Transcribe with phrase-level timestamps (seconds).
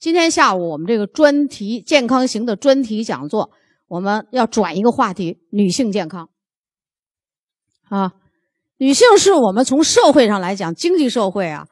[0.00, 3.50] 今天下午我们这个专题健康型的专题讲座，
[3.86, 6.30] 我们要转一个话题：女性健康。
[7.90, 8.14] 啊，
[8.78, 11.66] 女性是我们从社会上来讲，经济社会啊，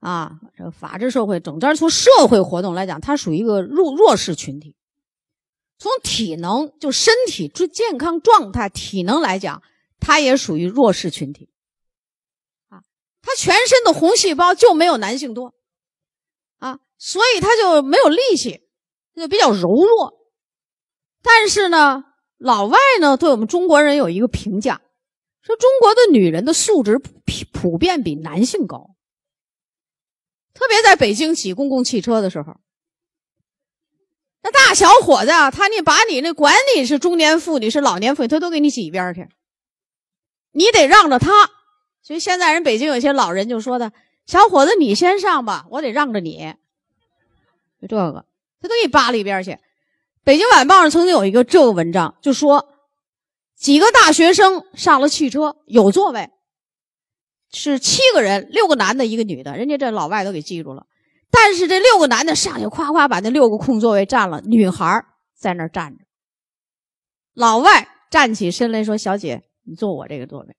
[0.00, 4.76] 啊，这个法治社会，整个从社会活动来讲，它属于一个弱弱势群体。
[5.78, 9.62] 从体能就身体健健康状态、体能来讲，
[9.98, 11.48] 它也属于弱势群体。
[12.68, 12.84] 啊，
[13.22, 15.54] 它全身的红细胞就没有男性多。
[17.02, 18.60] 所以他就没有力气，
[19.14, 20.20] 他就比较柔弱。
[21.22, 22.04] 但是呢，
[22.36, 24.82] 老外呢对我们中国人有一个评价，
[25.40, 27.10] 说中国的女人的素质普
[27.52, 28.94] 普遍比男性高。
[30.52, 32.60] 特别在北京挤公共汽车的时候，
[34.42, 39.26] 那大小伙子啊，他你把你那管你是中年妇女是老年妇女，他都给你挤一边去，
[40.52, 41.50] 你得让着他。
[42.02, 43.92] 所以现在人北京有些老人就说的
[44.26, 46.56] ：“小伙子，你先上吧，我得让着你。”
[47.80, 48.26] 就这个，
[48.60, 49.58] 他都给扒了一边去。
[50.22, 52.68] 北京晚报上曾经有一个这个文章，就说
[53.56, 56.30] 几个大学生上了汽车，有座位，
[57.52, 59.56] 是七个人，六个男的，一个女的。
[59.56, 60.86] 人家这老外都给记住了。
[61.30, 65.04] 但是这六个男的上去夸夸把那六个空座位占了，女孩
[65.36, 66.04] 在那儿站着。
[67.34, 70.56] 老外站起身来说：“小姐，你坐我这个座位。”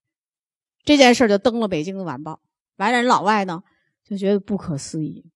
[0.83, 2.39] 这件事就登了北京的晚报。
[2.77, 3.61] 完了，人老外呢
[4.03, 5.30] 就觉得不可思议。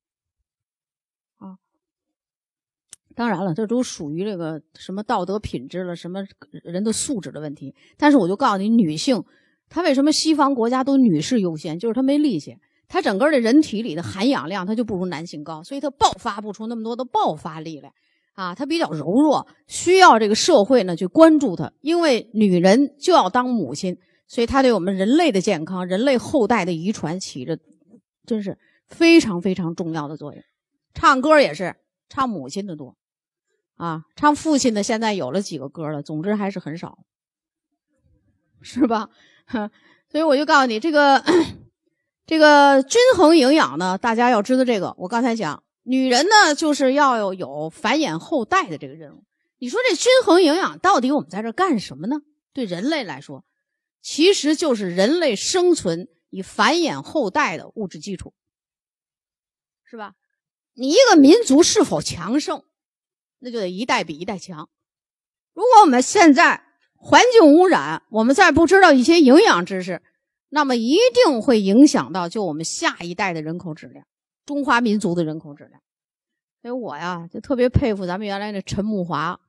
[3.16, 6.22] 当然了，这都属于这个什么道德品质了，什么
[6.64, 7.74] 人的素质的问题。
[7.98, 9.24] 但是我就告诉你，女性
[9.70, 12.58] 她为什么西方国家都女士优先，就是她没力气，
[12.90, 17.92] 她整个的人体里的含氧量她就不如男性高，所以她爆发不出那么多的爆发力来
[18.34, 27.58] 啊，她比较柔弱，需要这个社会呢去关注她，因为女人就要当母亲，所以她对我们人类的健康、人类后代的遗传起着
[28.26, 30.44] 真是非常非常重要的作用。
[30.94, 31.74] 唱歌也是
[32.10, 32.94] 唱母亲的多。
[33.76, 37.00] 啊，唱父亲的现在有了几个歌了，总之还是很少，
[38.62, 39.10] 是吧？
[40.10, 41.24] 所以我就告诉你，这个
[42.26, 44.96] 这个均衡营养呢，大家要知道这个。
[44.98, 49.24] 我刚才讲，女人呢就是要有繁衍后代的这个任务。
[49.58, 52.18] 你说这均衡营养到底我们在这干什么呢？
[52.54, 53.44] 对人类来说，
[54.02, 58.34] 其实就是人类生存以繁衍后代的物质基础，
[59.84, 60.14] 是吧？
[60.74, 62.64] 你一个民族是否强盛？
[63.40, 64.70] 那就得一代比一代强。
[65.54, 66.64] 如果我们现在
[66.96, 70.02] 环境污染，我们再不知道一些营养知识，
[70.50, 74.06] 那么一定会影响到就我们下一代的人口质量，
[74.46, 75.82] 中华民族的人口质量。
[76.62, 79.40] 所以我呀就特别佩服咱们原来的陈慕华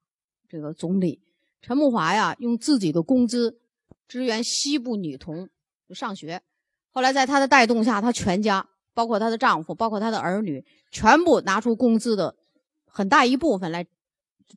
[0.49, 1.23] 这个总理。
[1.63, 3.59] 陈慕华呀用自己的工资
[4.07, 5.49] 支援西部女童
[5.91, 6.43] 上学，
[6.93, 12.37] 后来在他的带动下，他全家包括她的丈夫，包括她的儿女，全部拿出工资的。
[12.97, 13.85] 很大一部分来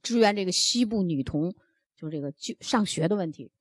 [0.02, 1.54] 支援这个西部女童，
[1.98, 3.52] 就这个就上学的问题。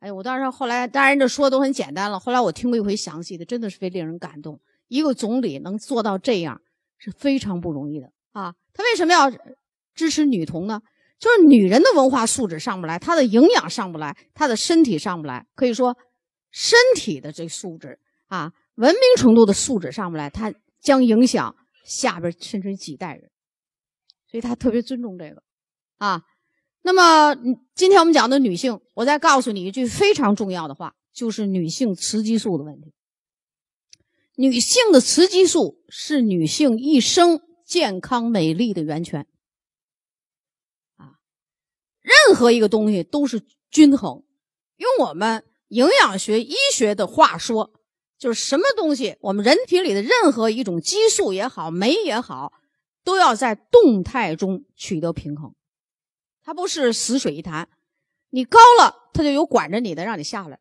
[0.00, 2.20] 哎，我当时后来，当然这说的都很简单了。
[2.20, 4.60] 后来我听过一回详细的，真的是非令人感动。
[4.88, 6.60] 一个总理能做到这样
[6.98, 8.52] 是非常不容易的啊！
[8.74, 9.32] 他为什么要
[9.94, 10.82] 支持女童呢？
[11.18, 15.46] 就是女人的文化素质上不来，她的营养上不来，她的身体上不来。
[15.54, 15.96] 可以说，
[16.50, 23.30] 身体的这素质啊，文明程度的素质上不来，它将影响下边甚至几代人。
[24.30, 25.42] 所以他特别尊重这个，
[25.96, 26.22] 啊，
[26.82, 27.34] 那么
[27.74, 32.92] 今天我们讲的女性，我再告诉你一句非常重要的话，就是女性雌激素的问题。
[34.36, 39.26] 女性的雌激素是女性一生健康美丽的源泉，
[40.96, 41.18] 啊，
[42.00, 44.22] 任何一个东西都是均衡。
[44.76, 47.72] 用我们营养学、医学的话说，
[48.18, 52.52] 就是什么东西，我们人体里的任何一种激素也好，酶也好。
[53.08, 55.54] 都要在动态中取得平衡，
[56.42, 57.66] 它不是死水一潭。
[58.28, 60.58] 你高了，它就有管着你的，让你下来；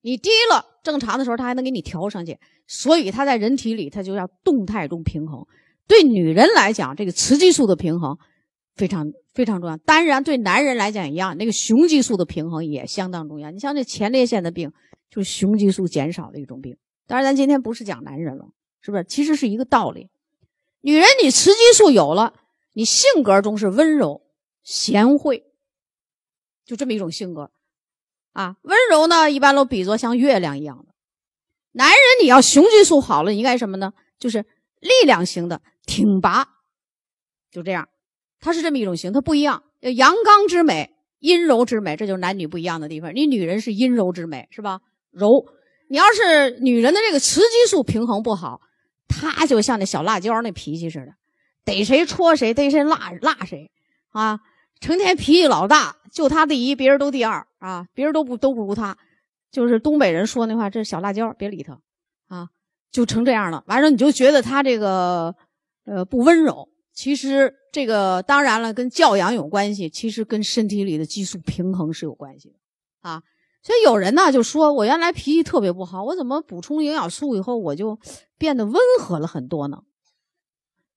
[0.00, 2.38] 你低了，正常的时候它还能给你调上去。
[2.66, 5.46] 所以它在人体里，它就要动态中平衡。
[5.86, 8.16] 对女人来讲，这个雌激素的平衡
[8.74, 9.76] 非常非常重要。
[9.76, 13.50] 当然，对男人来讲一样，那个雄激素的平衡也相当重要。
[13.50, 14.72] 你像这前列腺的病，
[15.10, 16.74] 就是雄激素减少的一种病。
[17.06, 18.46] 当然，咱今天不是讲男人了，
[18.80, 19.04] 是不是？
[19.04, 20.08] 其实是一个道理。
[20.86, 22.32] 女人，你雌激素有了，
[22.72, 24.22] 你性格中是温柔、
[24.62, 25.42] 贤惠，
[26.64, 27.50] 就这么一种性格，
[28.32, 30.94] 啊，温柔呢，一般都比作像月亮一样的。
[31.72, 33.94] 男人，你要雄激素好了，你应该什么呢？
[34.20, 34.42] 就是
[34.78, 36.46] 力量型的、挺拔，
[37.50, 37.88] 就这样，
[38.38, 43.12] 它是这么一种型，它不一样，有阳刚之美、阴柔之美，这就是男女不一样的地方。
[43.12, 44.82] 你女人是阴柔之美，是吧？
[45.10, 45.46] 柔，
[45.90, 48.60] 你要是女人的这个雌激素平衡不好。
[49.08, 51.14] 他就像那小辣椒那脾气似的，
[51.64, 53.70] 逮谁戳谁，逮谁辣辣谁，
[54.10, 54.40] 啊，
[54.80, 58.96] 成天脾气老大，就他第一，别人都第二啊，别人都不都不如他，
[59.50, 61.80] 就是东北人说那话，这是小辣椒，别理他
[62.28, 62.48] 啊，
[62.90, 63.64] 就成这样了。
[63.66, 65.34] 完了，你就觉得他这个
[65.84, 72.56] 呃不温柔，其实这个当然了，跟教养有关系，其实跟身体里的激素平衡是有关系的
[73.08, 73.22] 啊。
[73.66, 77.98] 所以有人呢就说，我原来脾气特别不好，我怎么补充营养素以后我就
[78.38, 79.82] 变得温和了很多呢？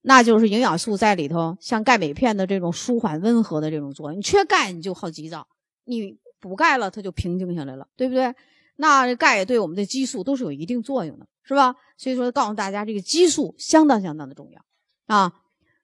[0.01, 4.19] 那就是营养素在里头，像钙镁片的这种舒缓温和的这种作用。
[4.19, 5.47] 你缺钙，你就好急躁；
[5.85, 8.35] 你补钙了，它就平静下来了，对不对？
[8.75, 11.73] 那钙也对我们的激素都是有一定作用的，是吧？
[11.97, 14.61] 所以说，告诉大家，这个激素相当相当的重要
[15.07, 15.33] 啊。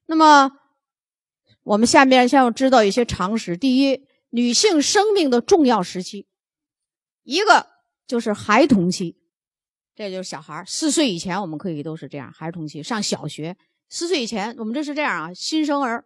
[0.05, 0.51] 那么，
[1.63, 3.57] 我们下面先要知道一些常识。
[3.57, 6.27] 第一，女性生命的重要时期，
[7.25, 7.67] 一个
[8.07, 9.17] 就是孩童期，
[9.95, 13.57] 这就是小孩四岁以前，我们可以都是这样，孩童期上小学。
[13.89, 16.05] 四岁以前，我们这是这样啊，新生儿，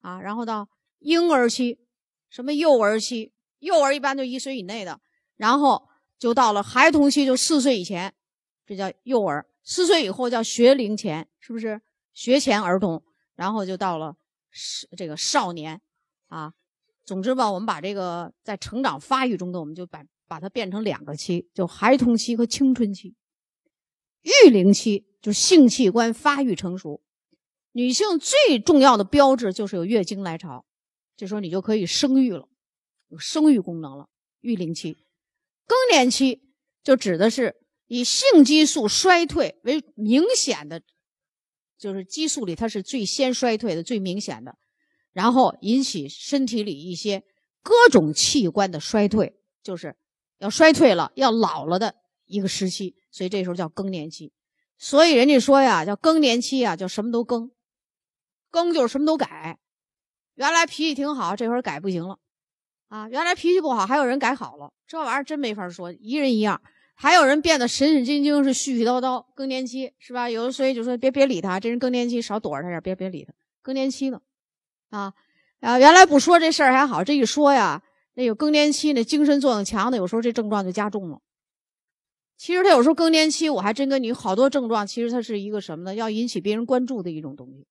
[0.00, 0.68] 啊，然后到
[1.00, 1.78] 婴儿期，
[2.30, 5.00] 什么幼儿期，幼儿一般就一岁以内的，
[5.36, 5.88] 然后
[6.18, 8.14] 就到了孩童期，就四岁以前，
[8.64, 11.80] 这叫幼儿；四岁以后叫学龄前，是不是？
[12.14, 13.02] 学前儿童，
[13.34, 14.16] 然后就到了
[14.50, 15.80] 是这个少年，
[16.28, 16.54] 啊，
[17.04, 23.14] 总之吧，我们把这个在成长发育中的，我们就把把它变成两个期，就孩童期和青春期，
[24.22, 25.06] 育龄期。
[25.22, 27.02] 就是性器官发育成熟，
[27.72, 30.64] 女性最重要的标志就是有月经来潮，
[31.16, 32.48] 这时候你就可以生育了，
[33.08, 34.08] 有生育功能了。
[34.40, 34.92] 育龄期、
[35.66, 36.42] 更年期
[36.84, 37.56] 就指的是
[37.88, 40.80] 以性激素衰退为明显的，
[41.76, 44.56] 就是激素里它是最先衰退的、最明显的，
[45.12, 47.24] 然后引起身体里一些
[47.64, 49.96] 各种器官的衰退，就是
[50.38, 51.94] 要衰退了、要老了的
[52.26, 54.32] 一个时期，所以这时候叫更年期。
[54.78, 57.50] 所以人家说呀，叫更年期啊，叫什么都更，
[58.50, 59.58] 更就是什么都改。
[60.34, 62.18] 原来脾气挺好，这会儿改不行了，
[62.88, 66.60] 啊，原来脾气不好，还有人改好了，这玩意儿真没法说，一人一样。
[66.98, 69.26] 还有人变得神神经经，是絮絮叨叨。
[69.34, 70.30] 更年期是吧？
[70.30, 73.34] 有的所以就说别别理他，这人更年期，少躲着他点，别别理他。
[73.60, 74.20] 更年期呢，
[74.88, 75.12] 啊
[75.60, 77.82] 啊，原来不说这事儿还好，这一说呀，
[78.16, 81.20] 那有更年期那精神作用强的，有时候这症状就加重了。
[82.38, 84.86] 其实他有时候更年期，我还真跟你好多症状。
[84.86, 85.94] 其实它是一个什么呢？
[85.94, 87.66] 要引起别人关注的一种东西。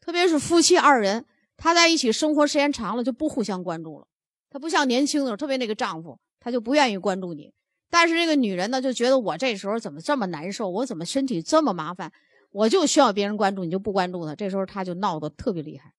[0.00, 1.24] 特别是夫妻二人，
[1.56, 4.06] 他在一起生活时间长了，就不互相关注了。
[4.50, 7.52] 他不像年轻的时候，特别那个丈夫，他就不愿意关注你。
[7.90, 10.68] 但是这个女人呢，就觉得我这时候怎么这么难受？
[10.68, 12.12] 我怎么身体这么麻烦？
[12.50, 14.34] 我就需要别人关注，你就不关注他。
[14.34, 15.92] 这时候他就闹得特别厉害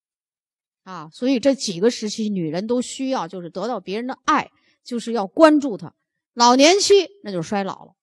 [0.83, 1.09] 啊！
[1.11, 4.49] 所以这几个时期，女人都需要就是得到别人的爱，
[4.83, 5.93] 就是要关注他。
[6.33, 7.93] 老年期那就是衰老了，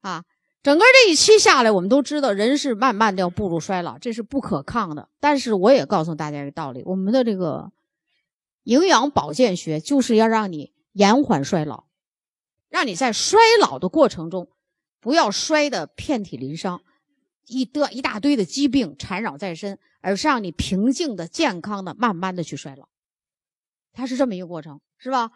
[0.00, 0.24] 啊，
[0.62, 5.08] 整个这一期下来，我们都知道人是慢慢的要步入衰老，这是不可抗的。
[5.20, 7.72] 但是我也告诉大家一个道理：我们的这个
[8.62, 11.84] 营养保健学就是要让你延缓衰老，
[12.68, 14.48] 让你在衰老的过程中
[15.00, 16.82] 不要衰得遍体鳞伤，
[17.46, 22.88] 一得一大堆的疾病缠绕在身，而是让你平静的、健康的、慢慢的去衰老。
[23.92, 25.30] 它是这么一个过程，是吧？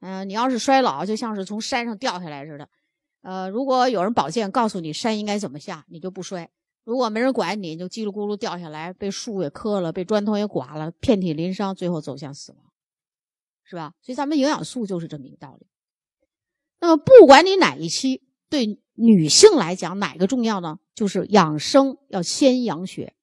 [0.00, 2.68] 嗯，你要是衰老，就像是从山上掉下来似的。
[3.22, 6.48] 呃，如果有人保健告诉你山应该怎么下，你就不摔；
[6.82, 12.72] 如果没人管你，就叽里咕噜掉下来，被树给磕了，被砖头也刮了，遍体鳞伤，最后走向死亡，
[13.62, 13.94] 是吧？
[14.02, 15.68] 所以咱们营养素就是这么一个道理。
[16.80, 20.76] 那么，不管你哪一期，对女性来讲哪个重要呢？
[20.94, 23.14] 就是养生要先养血。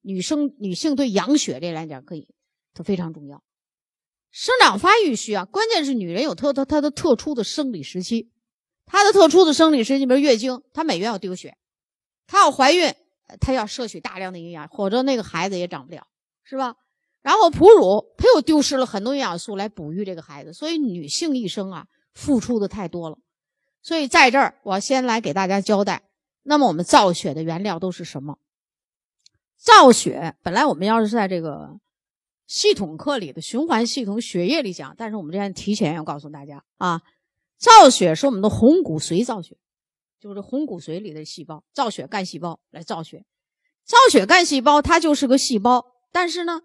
[0.00, 2.34] 女生女性对养血这来讲可以，
[2.74, 3.44] 它非常重要。
[4.32, 8.32] 生长发育需要，关键是女人有特特她的特殊的生理时期，
[8.86, 11.56] 她的特殊的生理时期，比如月经，她每月要丢血，
[12.26, 12.92] 她要怀孕，
[13.40, 16.08] 她要摄取大量的营养，否则那个孩子也长不了，
[16.42, 16.74] 是吧？
[17.22, 23.16] 然后哺乳，她又丢失了很多营养素来哺育这个孩子，所以女性一生啊，付出的太多了。
[23.84, 26.02] 所以在这儿，我先来给大家交代，
[26.42, 28.40] 那么我们造血的原料都是什么？
[29.56, 31.78] 造血本来我们要是在这个。
[32.46, 37.00] 系统课里的循环系统血液里讲，但是我们这边提前要告诉大家啊，
[37.56, 39.56] 造血是我们的红骨髓造血，
[40.20, 43.24] 就是红骨髓里的细胞造血干细胞来造血，
[43.82, 46.60] 造血干细胞它就是个细胞，但是呢，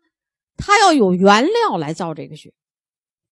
[0.57, 2.53] 它要有原料来造这个血。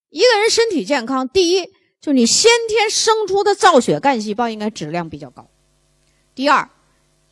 [0.08, 5.46] 一个人身体健康，第一就你先天生出的造血干细胞应该质量比较高，
[6.34, 6.70] 第二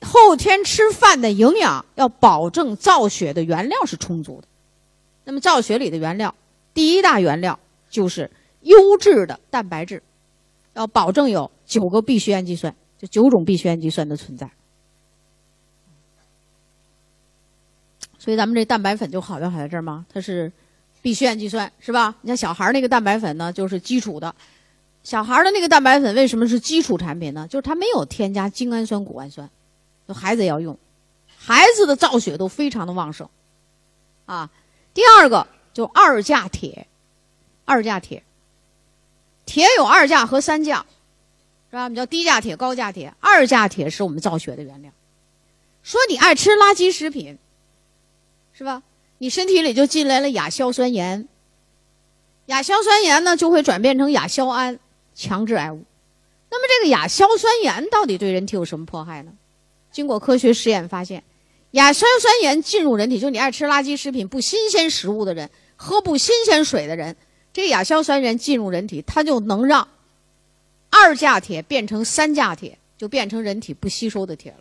[0.01, 4.48] 后天吃饭的营养要保证造血的原料是充足的。
[5.24, 6.36] 那么造血里的原料，
[6.74, 7.57] 第一大原料
[7.89, 8.29] 就是
[8.62, 10.03] 优质的蛋白质，
[10.74, 14.50] 要保证有九个必需氨基酸，就九种必需氨基酸的存在。
[18.19, 20.51] 所以咱们这蛋白粉就好就好在这儿嘛，它是
[21.01, 22.13] 必需氨基酸，是吧？
[22.22, 24.36] 你像小孩儿那个蛋白粉呢，就是基础的。
[25.05, 27.47] 小孩的那个蛋白粉为什么是基础产品呢？
[27.47, 29.47] 就是它没有添加精氨酸、谷氨酸，
[30.07, 30.77] 就孩子要用。
[31.38, 33.29] 孩子的造血都非常的旺盛，
[34.25, 34.50] 啊。
[34.95, 36.88] 第二个就二价铁，
[37.65, 38.24] 二价铁。
[39.45, 40.88] 铁有二价和三价，
[41.69, 41.83] 是吧？
[41.83, 43.13] 我们叫低价铁、高价铁。
[43.19, 44.91] 二价铁是我们造血的原料。
[45.83, 47.38] 说你爱吃垃圾食品，
[48.53, 48.81] 是吧？
[49.19, 51.27] 你身体里就进来了亚硝酸盐，
[52.47, 54.79] 亚硝酸盐呢就会转变成亚硝胺。
[55.15, 55.84] 强致癌物，
[56.51, 59.31] 那么这个亚硝酸盐到底对人体有什么迫害呢？
[59.91, 61.24] 经过科学实验发现，
[61.72, 67.15] 亚硝酸盐进入人体，就你爱吃垃圾食品、不新鲜食物的人，喝不新鲜水的人，
[67.53, 69.88] 这亚硝酸盐进入人体，它就能让
[70.89, 74.57] 二价铁变成三价铁，就变成人体不吸收的铁了。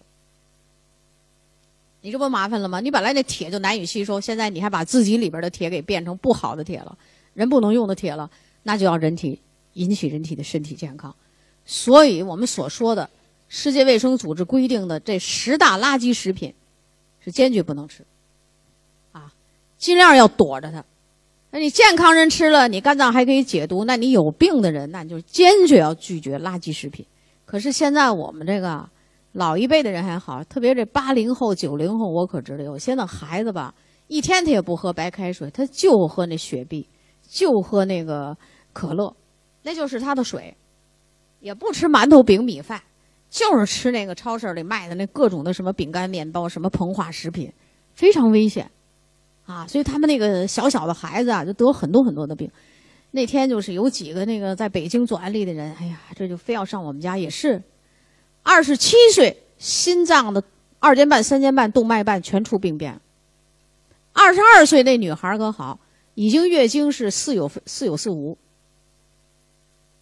[2.01, 2.81] 你这不麻烦了吗？
[2.81, 6.97] 你本来那铁就难以吸收，现在你还把自己里边的铁给变成不好的铁了，
[7.33, 8.31] 人不能用的铁了，
[8.63, 9.41] 那就要人体。
[9.75, 11.15] 引起人体的身体健康，
[11.65, 13.09] 所以我们所说的
[13.49, 16.53] 世界卫生组织规定的这十大垃圾食品，
[17.21, 18.05] 是坚决不能吃，
[19.13, 19.33] 啊，
[19.77, 20.85] 尽量要躲着它。
[21.51, 27.07] 那你健康人吃了，你肝脏还可以解毒；那你有病的人，那你就坚决要拒绝垃圾食品。
[27.45, 28.89] 可是现在我们这个
[29.33, 33.73] 老一辈的人还好，特别这八零后、九零后，我可知道有些那孩子吧，
[34.09, 36.89] 一天他也不喝白开水，他就喝那雪碧，
[37.29, 38.37] 就喝那个
[38.73, 39.15] 可乐。
[39.65, 40.55] 那就是他的水，
[41.41, 42.81] 也不吃馒头饼米饭，
[43.31, 47.51] 就是吃那个超市里卖的那各种的什么饼干、面包、什么膨化食品，
[47.95, 48.71] 非常危险，
[49.47, 49.67] 啊！
[49.67, 52.49] 所以他们那个小小的孩子啊，就得很多很多的病。
[53.11, 57.63] 那天就是有几个那个在北京做安利的人，哎呀，这就非要上我们家，也是
[58.43, 60.45] 二十七岁，心脏的
[60.79, 63.01] 二尖瓣、三尖瓣、动脉瓣全出病变。
[64.13, 65.81] 二十二岁那女孩可好，
[66.15, 68.37] 已经月经是似有似有似无。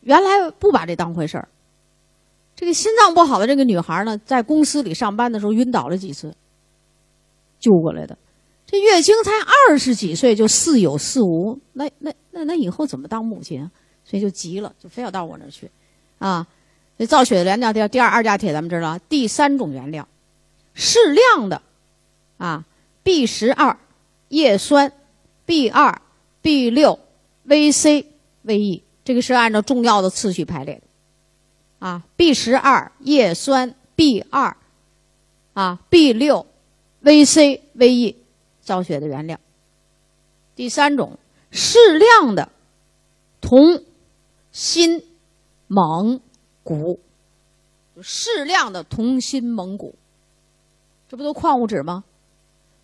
[0.02, 1.48] 原来不把这当回事儿，
[2.54, 6.34] 这个心脏不好的这个女孩呢，在公司里上班的时候晕倒了几次，
[7.58, 8.16] 救过来的。
[8.66, 9.30] 这月经才
[9.68, 13.68] 二十几岁就似有似无，那那那那以后怎么当母亲？
[14.04, 15.70] 所以就急了，就非要到我那儿去，
[16.18, 16.44] 啊！
[16.98, 20.06] 这造血的原料第第二二价铁咱们知道，第三种原料，
[20.74, 21.62] 适量的，
[22.38, 22.64] 啊
[23.04, 23.78] ，B 十二
[24.28, 24.92] 叶酸
[25.46, 26.02] ，B 二
[26.40, 26.98] B 六
[27.46, 28.06] VC
[28.44, 28.82] VE。
[29.04, 30.82] 这个是按照重要的次序排列的，
[31.86, 34.56] 啊，B 十二叶酸 B 二，
[35.54, 36.46] 啊，B 六
[37.02, 38.16] VC VE
[38.60, 39.40] 造血的原料。
[40.54, 41.18] 第三种
[41.50, 42.50] 适量的
[43.40, 43.82] 铜、
[44.52, 45.02] 锌、
[45.68, 46.20] 锰、
[46.62, 46.98] 钴，
[48.00, 49.94] 适量的铜、锌、锰、钴，
[51.08, 52.04] 这不都矿物质吗？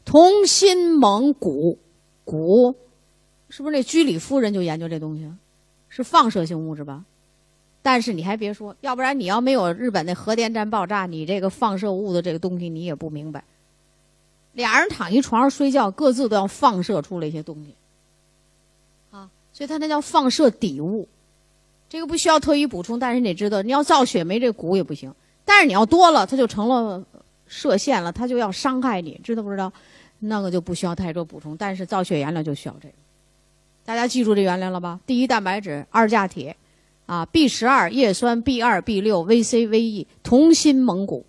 [0.05, 1.79] 铜、锌、锰、钴，
[2.25, 2.75] 钴
[3.51, 5.39] 是不是那居里夫人就研究这东西啊？
[5.89, 7.05] 是放射性物质吧？
[7.83, 13.43] 但是你还别说，要不然你要没有日本那核电站爆炸，你这个放射物的这个东西你也不明白。
[14.53, 17.75] 俩人躺一床上睡觉，各自都要放射出来一些东西，
[19.11, 21.09] 啊，所以它那叫放射底物。
[21.89, 25.15] 这个不需要特意补充，但是你得知道，你要造血没这骨也不行。
[25.45, 27.03] 但是你要多了，它就成了
[27.47, 29.73] 射线了，它就要伤害你，知道不知道？
[30.19, 32.95] 那个就不需要太多补充，但是造血原料就需要这个。
[33.89, 35.01] 大家记住这原料了吧？
[35.07, 36.55] 第一蛋白质二价铁，
[37.07, 41.25] 啊，B 十二叶酸 B 二 B 六 VC VE 铜锌锰钴。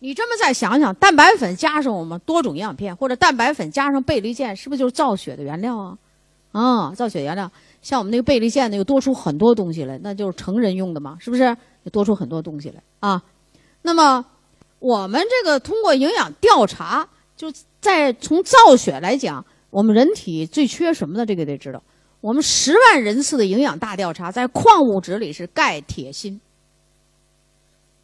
[0.00, 5.96] 你这么再想想，蛋白粉加上我们多种营养片，或者蛋白粉加上倍立健，是不是就是造血的原料啊？
[6.50, 7.48] 啊，造血原料，
[7.82, 11.56] 像我们那个倍立健呢，又多出很多东西来，那就是成人用的嘛，是不是？
[11.84, 13.22] 又多出很多东西来啊。
[13.82, 14.26] 那么
[14.80, 19.44] 我们这个通过营养调查，就在从造血来讲。
[19.76, 21.26] 我们人体最缺什么呢？
[21.26, 21.82] 这个得知道。
[22.22, 26.40] 我们十万人次的营养大调查，在矿物质里是钙、铁、锌。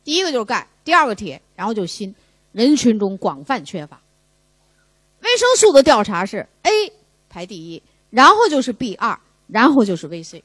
[0.04, 2.14] 第一个就是钙，第二个铁，然后就锌，
[2.52, 3.98] 人群中广泛缺乏。
[5.22, 6.70] 维生素的调查是 A
[7.30, 10.42] 排第一，然后就是 B 二，然后就是 VC，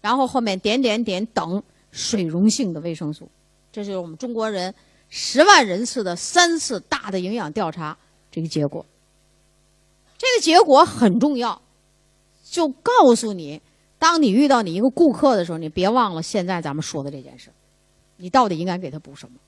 [0.00, 3.30] 然后后面点点点等水溶性的维生素。
[3.70, 4.74] 这就是我们中国人
[5.10, 7.94] 十万人次的三次大的营养调查
[8.30, 8.86] 这个结果。
[10.20, 11.62] 这个结果很重要，
[12.44, 13.58] 就告诉你，
[13.98, 17.48] 当你遇到你一个顾客的时候，你别忘了现在咱们说的这件事，
[18.18, 19.38] 你到底应该给他补什么？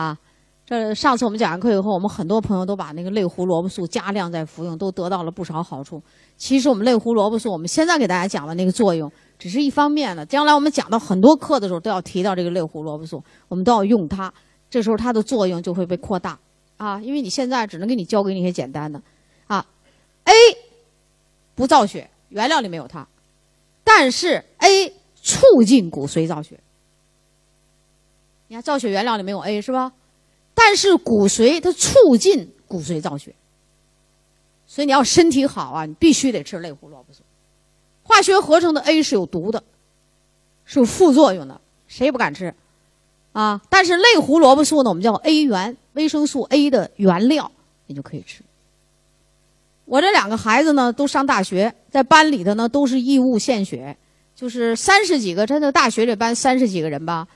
[0.00, 0.16] 啊，
[0.64, 6.00] 这上次我们讲完课以后，我们很多朋友都把那个类胡萝卜素加量在服用，都得到了不少好处。
[6.36, 14.32] 其实我们类胡萝卜素，我们现在给大家讲的那个作用只是一方面的，将来我们讲到很多课的时候都要提到这个类胡萝卜素，我们都要用它，
[14.70, 16.38] 这时候它的作用就会被扩大。
[16.76, 19.02] 啊，因为你现在只能给你教给你一些简单的。
[20.26, 20.32] A
[21.54, 23.08] 不造血，原料里没有它，
[23.82, 26.60] 但是 A 促进骨髓造血。
[28.48, 29.92] 你看造血原料里没有 A 是吧？
[30.54, 33.34] 但是骨髓它促进骨髓造血，
[34.66, 37.22] 所以你要身体好啊，你必须得吃类胡萝卜素。
[38.02, 39.62] 化学合成的 A 是有毒的，
[40.64, 42.54] 是有副作用的，谁也不敢吃
[43.32, 43.60] 啊。
[43.68, 47.50] 但是类胡萝卜素呢，我们叫 A 原，维生素 A 的原料，
[47.86, 48.42] 你就可以吃。
[49.86, 53.96] 我这两个孩子呢，都上大学，在班里头呢都是义务献血，
[54.34, 57.26] 就是三十几个，真的大学这班三十几个人吧，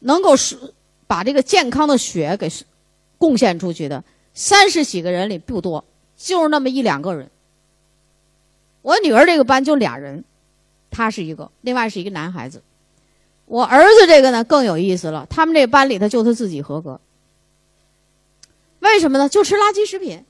[0.00, 0.56] 能够是
[1.06, 2.48] 把这个健康的血给
[3.16, 5.82] 贡献出去的，三十几个人里不多，
[6.14, 7.30] 就是那么一两个人。
[8.82, 10.24] 我女儿这个班就俩人，
[10.90, 12.62] 她是一个，另外是一个男孩子。
[13.46, 17.00] 我儿子这个呢更有意思了，他们这班里头就他自己合格。
[18.80, 19.26] 为什么呢？
[19.26, 20.22] 就吃垃圾食品，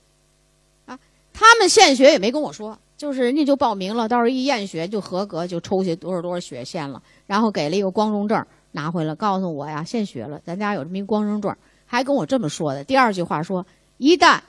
[1.34, 12.82] 他们献血也没跟我说，就是人家就报名了，到时候一验血就合格，就抽血多少多少血献了，然后给了一个光荣证拿回来，告诉我呀献血了，咱家有这么一光荣证，还跟我这么说的。
[12.84, 13.66] 第二句话说，
[13.98, 14.40] 一旦，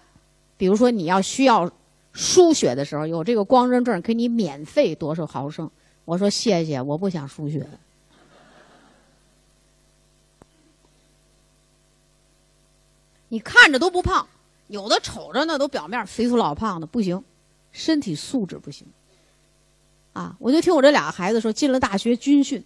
[0.56, 1.70] 比如说你要需要。
[2.18, 5.70] 输血的时候有这个光荣证，给你免费多少毫升？
[6.06, 7.68] 我说谢谢，我不想输血。
[13.28, 14.26] 你看着都不胖，
[14.68, 17.24] 有的瞅着呢都表面肥头老胖的，不行，
[17.72, 18.88] 身体素质不行。
[20.14, 22.64] 啊，我就听我这俩孩子说，进了大学军训，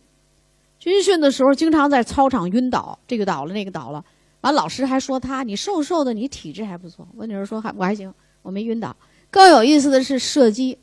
[0.78, 4.06] 军训的时候经常在操场晕倒，这个倒了那个倒了，
[4.42, 7.08] 完老师还说他你瘦瘦的，你体质还不错。
[7.16, 8.14] 我女儿说还我还行，
[8.44, 8.96] 我没晕倒。
[9.32, 10.78] 更有意思的是射击，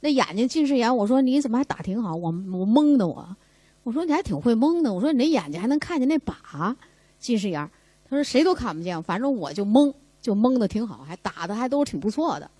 [0.00, 0.96] 那眼睛近视眼。
[0.96, 2.16] 我说你怎么还打挺好？
[2.16, 3.36] 我我蒙的我，
[3.82, 4.92] 我说你还挺会蒙的。
[4.92, 6.74] 我说你那眼睛还能看见那靶，
[7.18, 7.70] 近视眼。
[8.08, 9.92] 他说谁都看不见，反正我就蒙，
[10.22, 12.50] 就蒙的挺好，还打的还都挺不错的，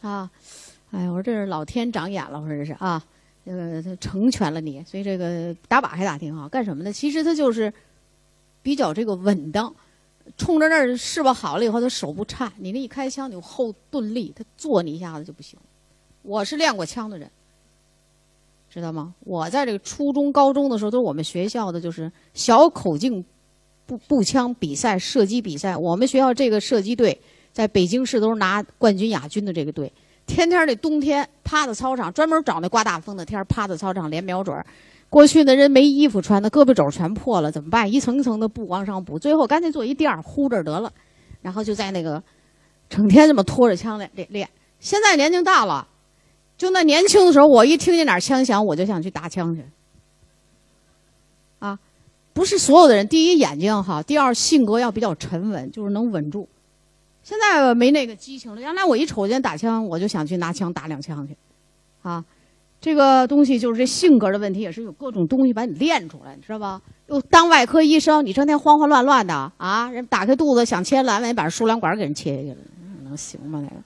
[0.00, 0.30] 啊，
[0.92, 3.04] 哎，我说这是老天长眼了，我说这是啊，
[3.44, 6.48] 那个成全了你，所以这个打靶还打挺好。
[6.48, 6.92] 干什么呢？
[6.92, 7.70] 其实他就是
[8.62, 9.74] 比较这个稳当。
[10.38, 12.52] 冲着那儿试吧，好了以后他手不颤。
[12.56, 15.58] 你那一开枪，你后盾力，他坐你一下子就不行。
[16.22, 17.28] 我是练过枪的人，
[18.70, 19.12] 知道吗？
[19.18, 23.24] 我在这个初中、高中的时候，都是我们学校的就是小口径
[23.86, 25.76] 步步枪比赛、射击比赛。
[25.76, 27.20] 我们学校这个射击队
[27.52, 29.92] 在北京市都是拿冠军、亚军的这个队。
[30.24, 34.56] 天天那冬天趴在操场，专门找那刮大风的天趴在操场连瞄准。
[35.10, 37.92] 过去的人没衣服穿，那胳膊肘全破了，怎么办？
[37.92, 40.90] 一层一层的布往上补，最后干脆做一垫儿糊着得了，
[41.42, 42.22] 然后就在那个
[42.88, 44.48] 成天这么拖着枪练练练。
[44.78, 45.86] 现在年龄大了，
[46.56, 49.62] 就那年轻的时候，我一听见哪枪响，我就想去打枪去。
[52.32, 56.48] 不是所有的人，第一眼睛好，第二性格要比较沉稳，就是能稳住。
[57.22, 61.36] 现在没那个激情了，原来我一瞅见打枪，我就想去拿枪打两枪去，
[62.02, 62.24] 啊。
[62.80, 66.82] 这个东西就是这性格的问题，也是有各种东西把你练出来，你知道吧？
[67.06, 69.88] 又当外科医生，你成天慌慌乱乱的啊！
[69.88, 72.56] 人打开肚子想切阑尾，把输卵管给人切下去了，
[73.04, 73.60] 能行吗？
[73.62, 73.76] 那个，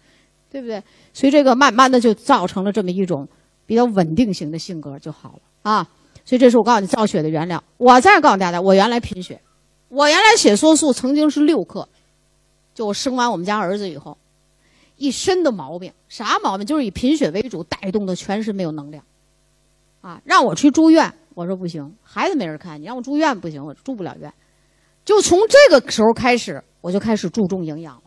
[0.51, 0.83] 对不对？
[1.13, 3.29] 所以这个慢慢的就造成了这么一种
[3.67, 5.87] 比较稳定型的性格就好了啊！
[6.27, 7.65] 所以这是我告诉你造血的原料。
[7.79, 9.41] 我再告诉大家，我原来贫血，
[9.89, 11.89] 我原来血色素曾经是六克，
[12.75, 14.19] 就我生完我们家儿子以后。
[14.99, 16.67] 一身的毛病，啥毛病？
[16.67, 19.05] 就是以贫血为主，带动的全身没有能量，
[20.01, 20.19] 啊！
[20.25, 24.33] 让我去住院，我说不行，孩子没人看，你让我住院不行，我住不了院。
[25.05, 28.03] 就从这个时候开始，我就开始注重营养了，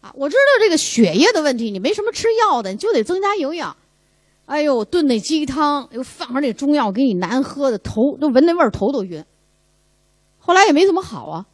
[0.00, 0.12] 啊！
[0.16, 3.76] 我知道这个血液的问题，你没什么吃药的，你就得增加营养。
[4.48, 9.22] 哎呦，炖那鸡汤，又放上那中药，给你难喝的，头都闻那味儿，头都晕。
[10.38, 11.46] 后来也没怎么好啊。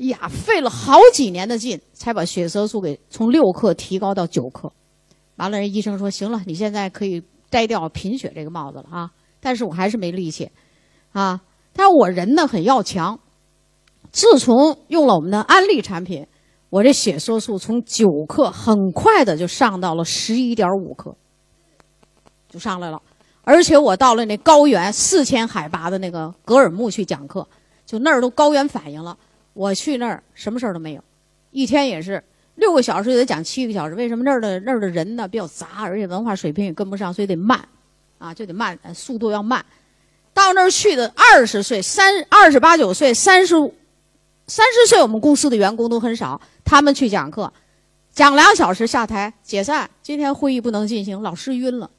[0.00, 4.72] 呀，费了好几年的劲，才把血色素给从六克提高到九克。
[5.36, 10.50] 完了，人医生说：“行了，你现在可以摘掉贫血这个帽子了啊！”但是我还是没力气，
[11.12, 11.40] 啊！
[11.72, 13.20] 但是我人呢很要强。
[14.10, 16.26] 自从用了我们的安利产品，
[16.70, 21.16] 我这血色素从九克很快的就上到了十一点五克，
[22.58, 23.00] 上来了。
[23.42, 27.46] 而且我到了那高原四千海拔的那个格尔木去讲课，
[27.86, 29.16] 就那儿都高原反应了。
[29.54, 31.02] 我去那儿什么事儿都没有，
[31.50, 32.22] 一天也是
[32.56, 33.94] 六个小时就得讲七个小时。
[33.94, 37.58] 为什么那儿的那儿的人呢比较杂，而且文化水平也跟不上，所以得慢，
[38.18, 39.64] 啊，就得慢，速度要慢。
[40.34, 43.56] 到那儿去的二十岁、三二十八九岁、三十
[44.46, 46.40] 三十岁，我们公司的员工都很少。
[46.64, 47.52] 他们去讲课，
[48.12, 49.90] 讲两小时下台解散。
[50.02, 51.90] 今天会议不能进行，老师晕了，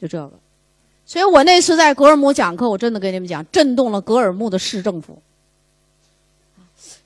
[0.00, 0.32] 就这个。
[1.04, 5.20] 所以我那次在格尔木讲课，我真的跟你们讲，震动了格尔木的市政府。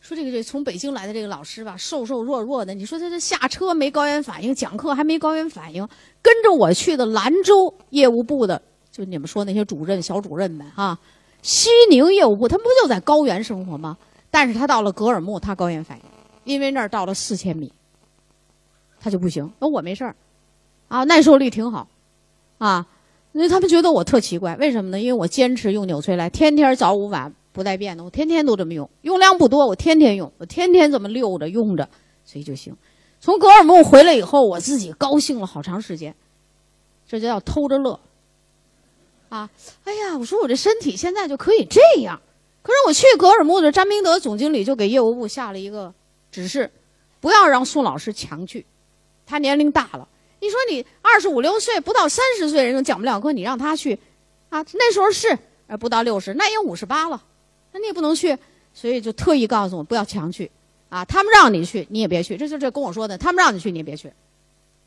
[0.01, 5.89] 说这个这从北京来的这个老师吧，瘦瘦弱弱的，你说他这下车没高原反应，讲课还没高原反应，
[6.21, 10.99] 跟着我去的兰州业务部的，就你们说那些主任、小主任们哈，
[11.41, 13.97] 西宁业务部，他们不就在高原生活吗？
[14.31, 16.05] 但是他到了格尔木，他高原反应，
[16.45, 17.73] 因为那儿到了四千米，
[19.01, 19.51] 他就不行。
[19.61, 20.17] 那我没事儿，
[20.89, 21.87] 啊，耐受力挺好，
[22.65, 22.87] 啊，
[23.33, 25.01] 因为他们觉得我特奇怪，为什么呢？
[25.01, 27.35] 因为我坚持用纽崔莱，天天早午晚。
[27.55, 31.87] 不带变的，我天天都这么用，用量不多，我天天用，我天天这么溜着用着，
[32.25, 32.75] 所以就行。
[33.21, 36.15] 从格尔木回来以后，我自己高兴了好长时间，
[37.07, 38.01] 这就叫偷着乐。
[39.29, 39.51] 啊，
[39.85, 42.19] 哎呀，我说我这身体现在就可以这样。
[42.63, 45.93] 可是我去格尔木的詹明德总经理就给业务部下了一个
[46.31, 46.71] 指示，
[47.21, 48.65] 不要让宋老师强去，
[49.27, 50.09] 他年龄大了。
[50.43, 53.97] 你说你二十五六岁，不到三十岁人都讲不了课，你让他去，
[54.49, 57.23] 啊，那时候是呃不到六十，那也五十八了。
[57.71, 58.37] 那你也不能去，
[58.75, 60.51] 所以就特意告诉我不要强去，
[60.89, 64.13] 啊，他们让你去你也别去，这就这跟我说的，他们让你去你也别去，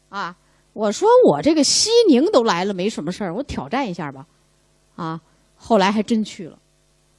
[0.09, 0.35] 啊，
[0.73, 4.27] 我说我这个西宁都来了没什么事儿，我挑战一下吧，
[4.97, 5.21] 啊，
[5.55, 6.59] 后来还真去了，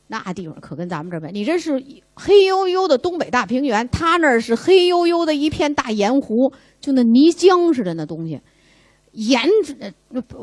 [0.08, 1.72] 那地方可跟咱们这边，你这是
[2.14, 8.40] 黑黝黝的东北大平原，他那是黑黝黝的一片大盐湖，就那泥浆似的那东西，
[9.12, 9.42] 盐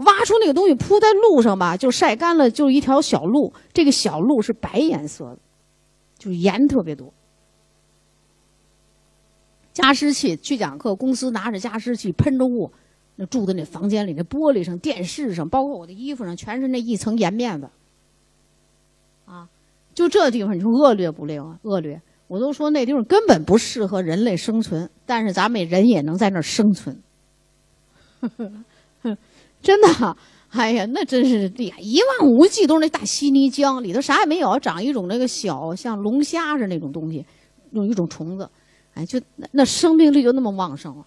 [0.06, 3.54] 挖出那个东西铺在路上吧，就晒干了，就一条小路。
[3.72, 5.40] 这个小路是白颜色的，
[6.18, 7.14] 就盐特别多。
[9.72, 12.70] 加湿器去讲课，公司拿着加湿器喷着雾，
[13.16, 17.70] 那住的那房间里，那玻璃上、电视上，包括我的衣服上，全是那一层盐面子。
[19.94, 21.58] 就这地方，你说恶劣不劣啊？
[21.64, 22.02] 恶劣！
[22.28, 26.98] 我都说那地方根本不适合人类生存，但是咱们人也能在那儿生存。
[29.62, 30.18] 真的，
[30.50, 37.26] 哎呀，那真是厉害，一望无际都是那大稀泥浆，里头啥也没有，长一种那个小像龙虾似那种东西，
[37.72, 38.50] 有一种虫子，
[38.96, 41.06] 哎，就那那生命力就那么旺盛了，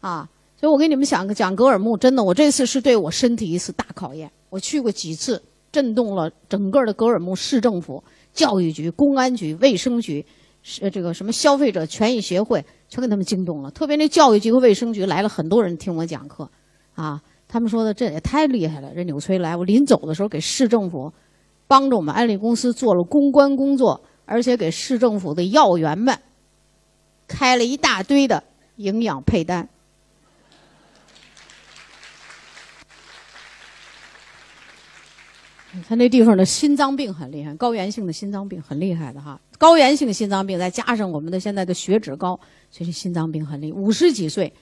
[0.00, 0.28] 啊！
[0.58, 4.30] 所以我给你们讲个讲格尔木，真的，我这次是对我身体一次大考验。
[4.48, 5.42] 我去过几次，
[5.76, 10.24] 震动了整个的格尔木市政府、教育局、公安局、卫生局，
[10.62, 12.64] 是这个什么消费者权益协会。
[12.88, 16.48] 全给他们惊动了，特别那教育局和卫生局来了很多人听我讲课，
[16.94, 18.94] 啊，他们说的这也太厉害了。
[18.94, 21.12] 这纽崔莱，我临走的时候给市政府
[21.66, 26.16] 帮着我们安利公司做了公关工作，而且给市政府的要员们
[27.26, 28.42] 开了一大堆的
[28.76, 29.68] 营养配单。
[35.88, 39.40] 他那地方的心脏病很厉害，高原性的心脏病很厉害的哈。
[39.58, 42.38] 高原性心脏病再加上我们的现在的血脂高，
[42.70, 43.78] 所以心脏病很厉害。
[43.78, 44.52] 五十几岁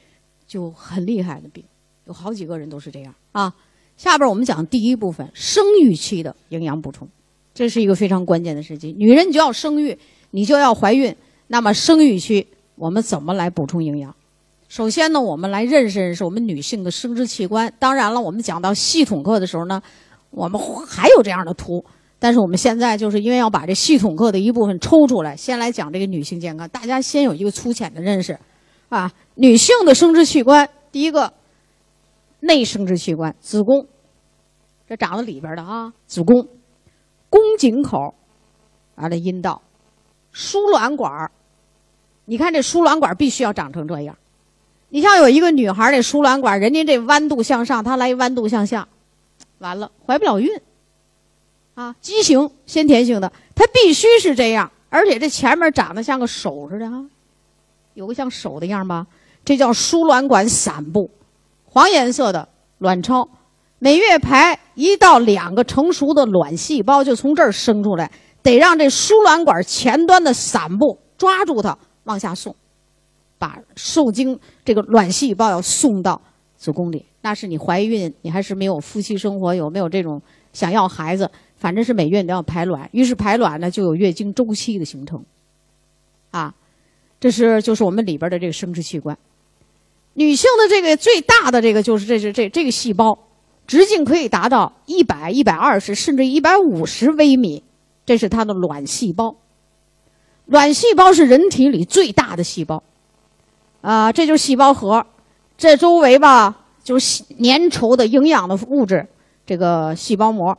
[0.46, 1.64] 就很厉害的病，
[2.06, 3.54] 有好几个人都是这样啊。
[3.96, 7.08] 下边我们讲第一部分，生育期的营养补充，
[7.52, 8.94] 这是一个非常关键的时期。
[8.96, 9.98] 女人你就要生育，
[10.30, 11.14] 你就要怀孕，
[11.48, 12.46] 那么生育期
[12.76, 14.14] 我们怎么来补充营养？
[14.68, 17.72] 首先呢，我们来认识认识我们女性的生殖器官。
[17.78, 19.82] 当然了，我们讲到系统课的时候呢。
[20.34, 21.84] 我们还有这样的图，
[22.18, 26.68] 但是我们现在就是因为要把这系统课的一部分抽出来，先来讲这个女性健康。
[26.68, 28.36] 大家先有一个粗浅的认识，
[28.88, 31.32] 啊，女性的生殖器官，第一个
[32.40, 33.86] 内生殖器官，子宫，
[34.88, 36.48] 这长在里边的啊，子宫，
[37.30, 38.14] 宫颈口，
[38.96, 39.62] 完了阴道，
[40.32, 41.30] 输卵管
[42.24, 44.16] 你看这输卵管必须要长成这样。
[44.88, 48.88] 你像有一个女孩，这输卵管，人家这弯度向上，她来弯度向下。
[49.58, 50.50] 完了，怀不了孕，
[51.74, 57.04] 啊，畸形先天性的，它必须是这样，而且这前面长得像个手似的哈，
[57.94, 59.06] 有个像手的样吧，
[59.44, 61.10] 这叫输卵管散布，
[61.64, 63.28] 黄颜色的卵巢，
[63.78, 68.10] 每月排一到两个成熟的卵细胞就从这儿生出来，
[68.42, 72.54] 得让这输卵管前端的散布抓住它往下送，
[73.38, 76.20] 把受精这个卵细胞要送到
[76.56, 77.06] 子宫里。
[77.24, 80.20] 那是你怀孕，你还是没有夫妻生活，有没有这种
[80.52, 81.30] 想要孩子？
[81.56, 85.24] 反正是每月你都要排卵，于是排卵呢就有月经周期的形成，
[86.32, 86.54] 啊，
[87.18, 89.16] 这是就是我们里边的这个生殖器官。
[90.12, 93.18] 女性的这个最大的这个就是这是这这个细胞，
[93.66, 97.64] 直径可以达到一百、一百二十甚至一百五十微米，
[98.04, 99.34] 这是它的卵细胞。
[100.44, 102.82] 卵细胞是人体里最大的细胞，
[103.80, 105.06] 啊，这就是细胞核，
[105.56, 106.60] 这周围吧。
[106.84, 109.04] 就是粘稠的营养的物质，
[109.44, 110.56] 这个细胞膜，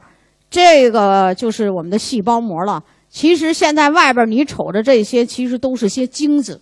[0.50, 2.84] 这个就是我们的细胞膜了。
[3.10, 6.60] 其实现在外边你瞅着这些，其实都是些精子，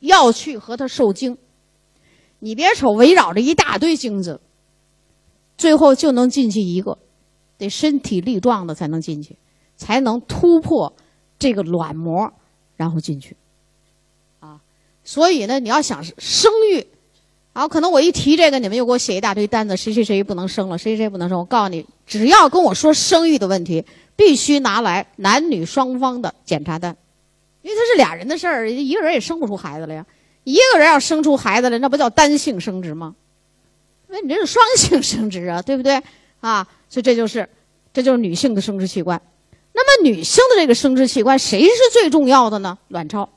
[0.00, 1.38] 要去和它受精。
[2.40, 4.40] 你别瞅围绕着一大堆精子，
[5.56, 6.98] 最后就能进去一个，
[7.56, 9.36] 得身体力壮的才能进去，
[9.76, 10.92] 才能突破
[11.38, 12.32] 这个卵膜，
[12.76, 13.36] 然后进去，
[14.40, 14.60] 啊，
[15.04, 16.84] 所以呢，你要想生育，
[17.54, 21.38] 好，可能我一提这个，你们又给我写一大堆单子，谁谁谁不能生了，谁谁不能生。
[21.38, 23.84] 我告诉你，只要跟我说生育的问题，
[24.16, 26.96] 必须拿来男女双方的检查单，
[27.60, 30.06] 因为它是俩人的事儿，一个人也生不出孩子来呀。
[30.44, 33.14] 一个人要生出孩子来，那不叫单性生殖吗？
[34.08, 36.02] 那你这是双性生殖啊，对不对？
[36.40, 37.48] 啊，所以这就是，
[37.92, 39.20] 这就是女性的生殖器官。
[39.74, 42.78] 那么女性的这个生殖器官谁是最重要的呢？
[42.88, 43.28] 卵巢，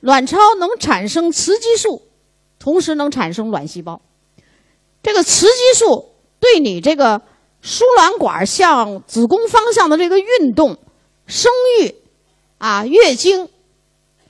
[0.00, 2.02] 卵巢能产生雌激素，
[2.64, 4.00] 同时能产生卵细胞。
[5.02, 7.20] 这个雌激素对你这个
[7.60, 10.78] 输卵管向子宫方向的这个运动、
[11.26, 11.94] 生育、
[12.56, 13.50] 啊月经，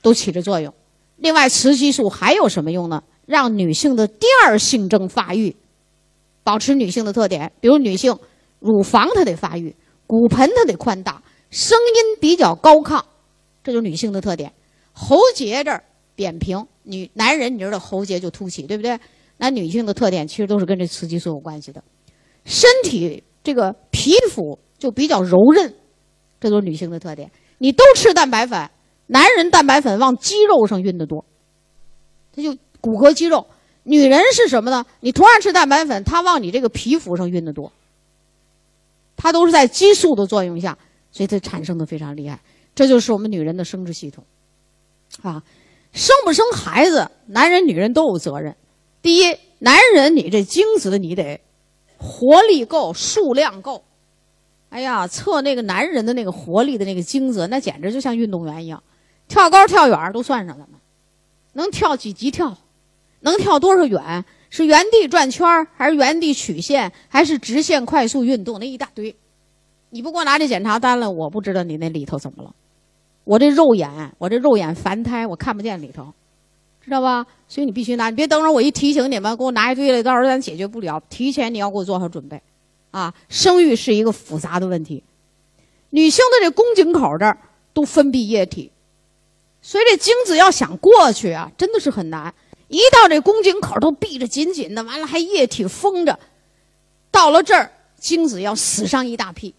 [0.01, 0.73] 都起着作用。
[1.15, 3.01] 另外，雌激素还有什么用呢？
[3.25, 5.55] 让女性的第二性征发育，
[6.43, 7.49] 保持女性的特点。
[7.61, 8.19] 比如，女性
[8.59, 9.73] 乳房它得发育，
[10.05, 13.01] 骨盆它得宽大，声音比较高亢，
[13.63, 14.51] 这就是女性的特点。
[14.91, 18.97] 喉结这儿扁平，女男人你知道喉结就凸起，对不对？
[19.37, 21.83] 那女性的特点其实都是跟这雌激素有关系的。
[22.45, 25.73] 身体这个皮肤就比较柔韧，
[26.39, 27.29] 这都是女性的特点。
[27.57, 28.69] 你都吃蛋白粉。
[29.07, 31.23] 男人蛋白粉往肌肉上运的多，
[32.33, 33.45] 他就骨骼肌肉。
[33.83, 34.83] 女人是什么呢？
[35.01, 37.71] 你同样吃蛋白粉，它往你这个皮肤上运的多。
[39.15, 40.75] 它都是在激素的作用下，
[41.11, 42.39] 所以它产生的非常厉害。
[42.73, 44.23] 这就是我们女人的生殖系统，
[45.21, 45.43] 啊，
[45.95, 48.55] 生不生孩子，男人女人都有责任。
[49.01, 51.39] 第一，男人你这精子你得
[51.97, 53.81] 活力够，数量够。
[54.69, 58.83] 哎呀，测那个男人的那个活力的那个精子，那简直就像运动员一样。
[59.29, 60.77] 跳高、跳远都算上了呢，
[61.53, 62.57] 能跳几级跳，
[63.21, 64.25] 能跳多少远？
[64.49, 68.59] 是原地转圈还是原地曲线，还是直线快速运动？
[68.59, 69.15] 那一大堆，
[69.91, 72.53] 你不给我拿这检查单了，我不知道你那里头怎么了。
[73.25, 76.13] 我这肉眼，我这肉眼凡胎，我看不见里头，
[76.81, 77.25] 知道吧？
[77.47, 81.01] 所以你必须拿，你别等着我一提醒你们，给我拿一堆来，到时候咱解决不了。
[81.09, 82.41] 提前你要给我做好准备，
[82.91, 85.03] 啊，生育是一个复杂的问题，
[85.89, 87.37] 女性的这宫颈口这儿
[87.73, 88.71] 都分泌液体。
[89.61, 92.31] 所以这精子要想过去啊，真的是很难。
[92.67, 96.19] 一到这宫颈口都闭着紧紧的，完了还液体封着，
[97.09, 99.55] 到了这儿精子要死上一大批，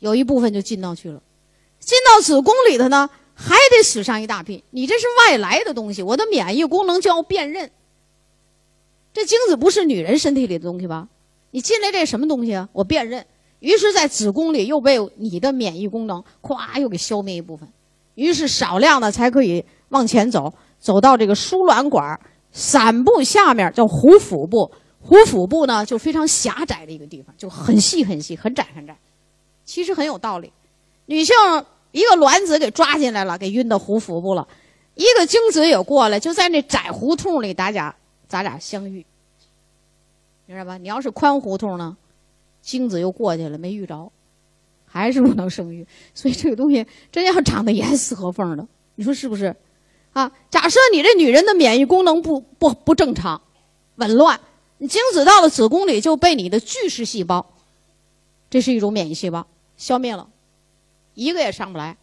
[0.00, 1.22] 有一部分就进到去了，
[1.82, 4.62] 进到子宫里头呢，还得死上一大批。
[4.70, 7.70] 你这是外来的东西，我的免疫功能就要辨认。
[9.12, 11.08] 这精子不是女人身体里的东西吧？
[11.50, 12.68] 你进来这什么东西啊？
[12.72, 13.26] 我辨认，
[13.58, 17.68] 于是，在子宫里又被你的免疫功能咵又给消灭一部分。
[18.14, 22.18] 于是少量的才可以往前走，走到这个输卵管
[22.52, 28.96] 伞部下面叫壶腹部，壶腹部呢就非常狭窄的一个地方，就很细很细，很窄很窄。
[29.64, 30.52] 其实很有道理，
[31.06, 31.34] 女性
[31.90, 34.46] 一个卵子给抓进来了，给运到胡腹部了，
[34.94, 37.94] 一个精子也过来，就在那窄胡同里，大家
[38.28, 39.04] 咱俩相遇，
[40.46, 40.78] 明白吧？
[40.78, 41.96] 你要是宽胡同呢，
[42.60, 44.10] 精子又过去了，没遇着。
[44.94, 49.56] 还是不能生育，所以这个东西真要长得严丝合缝的，你说是不是？
[50.12, 53.40] 啊，假设你这女人的免疫功能不不不正常，
[53.96, 54.38] 紊乱，
[54.76, 57.54] 你精子到了子宫里就被你的巨噬细胞，
[58.50, 59.46] 这是一种免疫细胞
[59.78, 60.28] 消灭了，
[61.14, 61.96] 一个也上不来，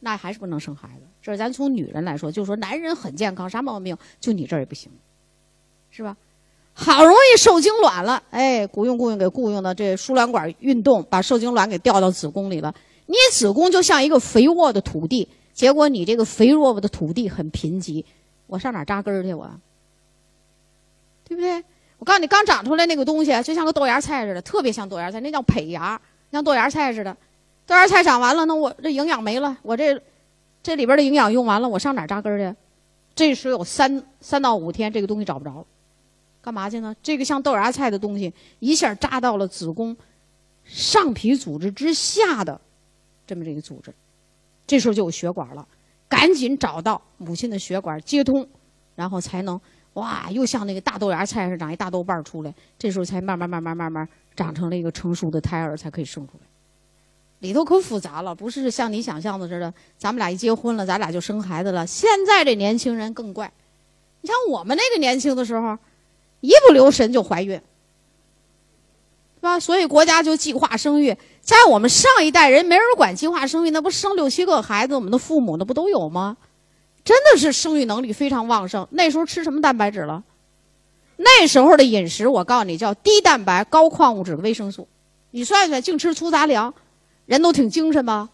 [0.00, 1.02] 那还是不能生孩子。
[1.22, 4.90] 这是咱从女人来说，就说男人很健康，啥毛病，就你这儿也不行，
[5.90, 6.16] 是吧？
[6.74, 12.74] 好容易受精卵了，哎，雇佣雇佣给雇佣的这输卵管运动，把受精卵给调到子宫里了。
[13.06, 18.02] 你子宫就像一个肥沃的土地，结果你这个肥沃的土地很贫瘠，
[18.46, 19.34] 我上哪扎根去？
[19.34, 19.50] 我，
[21.24, 21.62] 对不对？
[21.98, 26.00] 我告诉你，刚长出来那个东西就像个豆芽菜似的，特别像豆芽菜，那叫胚芽，
[26.32, 27.14] 像豆芽菜似的。
[27.66, 30.00] 豆芽菜长完了，那我这营养没了，我这
[30.62, 32.56] 这里边的营养用完了，我上哪扎根去？
[33.14, 35.64] 这时有三三到五天，这个东西找不着。
[36.40, 36.94] 干嘛去呢？
[37.02, 39.96] 这个像豆芽菜的东西一下扎到了子宫
[40.64, 42.60] 上皮组织之下的
[43.24, 43.94] 这么这个组织，
[44.66, 45.64] 这时候就有血管了，
[46.08, 48.44] 赶紧找到母亲的血管接通，
[48.96, 49.60] 然后才能
[49.92, 56.46] 哇，又像那个大豆芽菜似的长一大豆瓣出来，这时候才慢慢慢慢慢慢长成了一个成熟的胎儿，才可以生出来。
[57.42, 61.86] 里头可复杂了，不是像你想象的似的，咱们俩一结婚了，咱俩就生孩子了。
[61.86, 63.52] 现在这年轻人更怪，
[64.22, 65.78] 你像我们那个年轻的时候。
[66.44, 69.60] 一不留神就怀孕，是吧？
[69.60, 71.16] 所以国家就计划生育。
[71.40, 76.36] 在我们上一代人没人管计划 生育，那不生六七个孩子，我们的父母那不都有吗？
[77.04, 78.88] 真的是生育能力非常旺盛。
[78.90, 80.24] 那时候吃什么蛋白质了？
[81.16, 84.88] 那时候的饮食，我告诉你叫低蛋白高矿物质维生素。
[85.30, 86.74] 你算算，净吃粗杂粮，
[87.26, 88.28] 人都挺精神吧？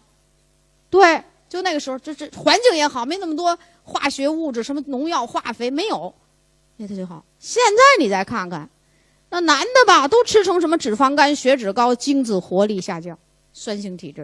[0.89, 6.13] 对，就那个时候，这这环境也好，没那么多化学物质，什么农药、化肥没有，
[6.77, 7.23] 那它就好。
[7.39, 8.69] 现在你再看看，
[9.29, 13.17] 那男的吧，都吃成什么脂肪肝、血脂高、精子活力下降、
[13.53, 14.23] 酸性体质；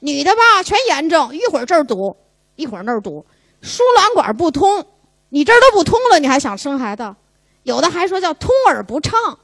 [0.00, 2.16] 女的吧，全炎症，一会儿这儿堵，
[2.56, 3.24] 一会儿那儿堵，
[3.62, 4.86] 输卵管不通，
[5.28, 7.14] 你这儿都不通了，你还想生孩子？
[7.62, 9.38] 有的还说叫通而不畅。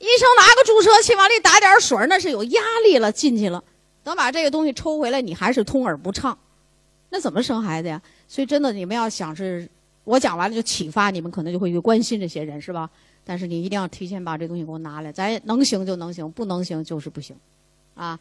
[0.00, 3.62] 医生拿个注射器往里打点水，那是有压力了，进去了。
[4.02, 6.36] 等把这个东西抽回来，你还是通而不畅，
[7.10, 8.00] 那怎么生孩子呀？
[8.26, 9.68] 所以真的，你们要想是，
[10.04, 12.88] 我讲完了就启发你们，可能就会去关心这些人，是吧？
[13.22, 17.36] 但是你一定要提前把这东西给我拿来，咱能行就能行，不能行就是不行，
[17.94, 18.18] 啊？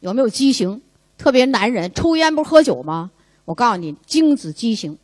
[0.00, 0.82] 有没有畸形？
[1.16, 3.10] 特别男人抽烟不喝酒吗？
[3.46, 4.98] 我告诉你，精子畸形，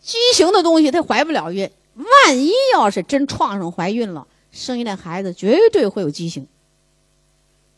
[0.00, 1.70] 畸形的东西它怀不了孕。
[1.94, 6.46] 万一要是真撞上怀孕了，生一那孩子绝对会有畸形。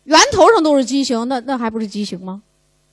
[0.05, 2.43] 源头上都是畸形，那那还不是畸形吗？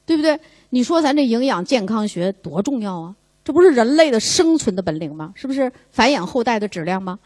[0.06, 0.40] 对不对？
[0.70, 3.16] 你说咱这营养健康学多重要啊？
[3.44, 5.32] 这不是人类的生存的本领吗？
[5.36, 7.20] 是不是繁衍后代的质量吗？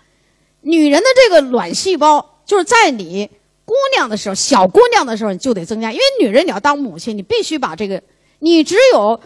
[0.62, 3.30] 女人的这个卵细胞，就是在你
[3.64, 8.04] 姑娘的时候，小姑娘的时候你就得增加，因为女人你要当母亲，你必须把这个，
[8.40, 9.22] 你只有。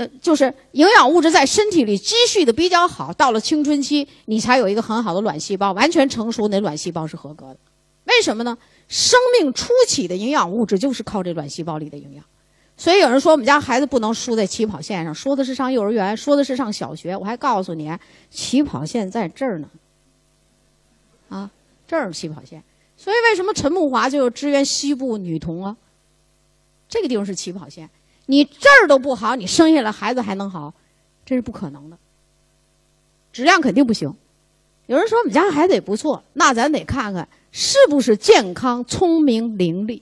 [0.00, 7.58] 呃，就是营养物质在身体里积蓄的比较好，到了青春期，你才有一个很好的卵细胞，完全成熟，那卵细胞是合格的。
[8.04, 8.56] 为什么呢？
[8.88, 12.24] 生命初期的营养物质就是靠这卵细胞里的营养。
[12.78, 17.14] 所以有人说我们家孩子不能输在起跑线上，说的是上幼儿园，说的是上小学。
[17.14, 17.92] 我还告诉你，
[18.30, 19.68] 起跑线在这儿呢。
[21.28, 21.50] 啊，
[21.86, 22.62] 这儿起跑线。
[22.96, 25.76] 所以为什么陈慕华就支援西部女童啊？
[26.88, 27.90] 这个地方是起跑线。
[28.30, 30.72] 你这儿都不好，你生下来孩子还能好？
[31.26, 31.98] 这是不可能的，
[33.32, 34.08] 质量肯定不行。
[34.86, 40.00] 有人说我们家孩子也不错，那咱得看看是不是健康、聪明伶俐，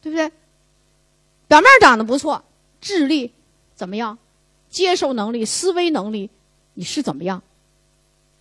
[0.00, 0.30] 对不对？
[1.48, 2.44] 表面长得不错，
[2.80, 3.32] 智力
[3.74, 4.16] 怎么样？
[4.68, 6.30] 接受能力、思维能力，
[6.74, 7.42] 你是怎么样？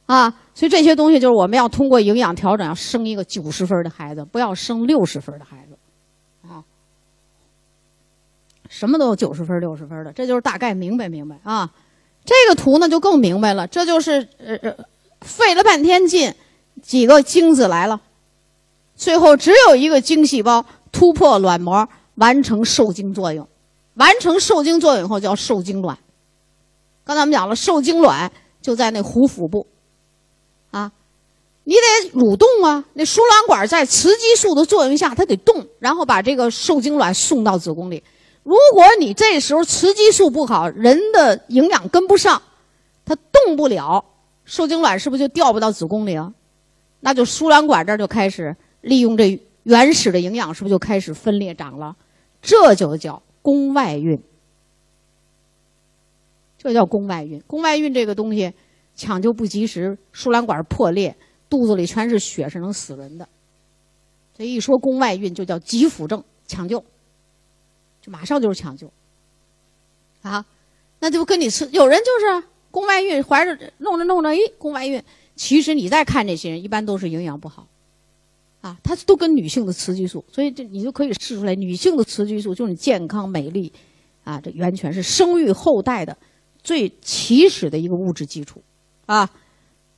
[0.06, 5.76] 啊，所以这些东西就是我们要通过营养调整，要生一个九十分的孩子，不要生六十分的孩子。
[8.70, 11.70] 什么都有九十分、六十分的，这就是大概明白明白啊。
[12.26, 14.76] 这个图呢就更明白了，这就是呃呃，
[15.22, 16.34] 费了半天劲，
[16.82, 18.02] 几个精子来了，
[18.96, 23.48] 最后只有一个精细胞突破卵膜，完成受精作用。
[23.96, 25.98] 完成受精作用以后叫受精卵。
[27.04, 29.66] 刚才我们讲了，受精卵就在那壶腹部，
[30.70, 30.92] 啊，
[31.64, 38.04] 你得蠕动啊，那输卵管在雌激素的作用下它得动，然后把这个受精卵送到子宫里。
[38.48, 42.42] 如果你这时候雌激素不好，人的营养跟不上，
[43.04, 44.06] 它动不了，
[44.46, 46.34] 受精卵是不是就掉不到子宫里啊？
[47.02, 51.94] 那就输卵管这儿就开始利用这原始的营养，是不是就开始分裂长了？
[52.42, 54.18] 这就叫宫外孕。
[56.58, 57.44] 这叫宫外孕。
[57.48, 58.54] 宫外孕这个东西
[58.96, 61.14] 抢救不及时，输卵管破裂，
[61.50, 63.28] 肚子里全是血，是能死人的。
[64.38, 66.82] 这一说宫外孕，就叫急腹症，抢救。
[68.08, 68.90] 马上就是抢救，
[70.22, 70.46] 啊，
[71.00, 71.70] 那就跟你吃。
[71.72, 75.04] 有人就是宫外孕，怀着弄着弄着，咦，宫外孕。
[75.36, 77.68] 其实你再看这些人，一般都是营养不好，
[78.62, 83.72] 啊，他都跟女性的雌激素，所以这你就可以试出来，女性的雌激素就是你健康美丽，
[84.24, 86.18] 啊，这源泉是生育后代的
[86.64, 88.64] 最起始的一个物质基础，
[89.06, 89.30] 啊，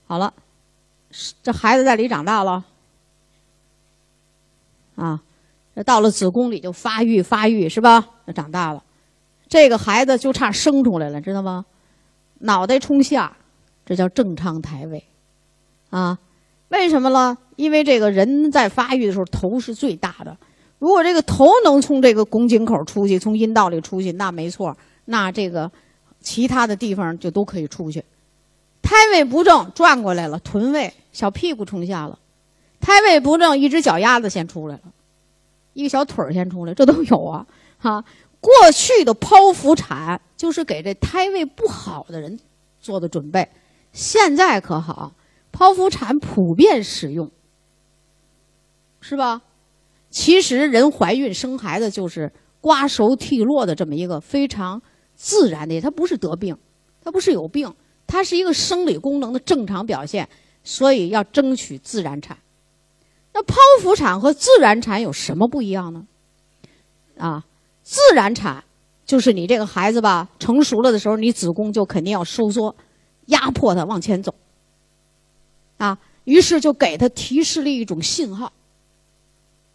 [0.07, 0.33] 好了，
[1.43, 2.65] 这孩子在里长大了，
[4.95, 5.21] 啊。
[5.83, 8.05] 到了子宫里就发育发育是吧？
[8.27, 8.83] 就长大了，
[9.47, 11.65] 这个孩子就差生出来了，知道吗？
[12.39, 13.35] 脑袋冲下，
[13.85, 15.03] 这叫正常胎位，
[15.89, 16.17] 啊，
[16.69, 17.37] 为什么呢？
[17.55, 20.37] 因为这个人在发育的时候头是最大的，
[20.77, 25.69] 如果这个头能从这个宫颈口出去，从阴道里出去，那没错，那这个
[26.21, 28.03] 其他的地方就都可以出去。
[28.81, 32.17] 胎位不正，转过来了，臀位小屁股冲下了；
[32.79, 34.81] 胎位不正，一只脚丫子先出来了。
[35.73, 37.45] 一个小腿儿先出来，这都有啊！
[37.77, 38.03] 哈，
[38.39, 42.39] 过去的剖腹产就是给这胎位不好的人
[42.79, 43.47] 做的准备，
[43.93, 45.13] 现在可好，
[45.51, 47.29] 剖腹产普遍使用，
[48.99, 49.41] 是吧？
[50.09, 54.81] 其实人怀孕生孩子就是瓜熟蒂落的这么一个非常
[55.15, 56.57] 自然的，它不是得病，
[57.01, 57.71] 它不是有病，
[58.07, 60.27] 它是一个生理功能的正常表现，
[60.63, 62.35] 所以要争取自然产。
[63.39, 66.05] 那剖腹产和自然产有什么不一样呢？
[67.17, 67.45] 啊，
[67.83, 68.61] 自然产
[69.05, 72.75] 就是你这个孩子吧，成熟了的时候，你子宫就肯定要收缩，
[73.27, 74.35] 压迫它往前走。
[75.77, 78.51] 啊，于是就给他提示了一种信号，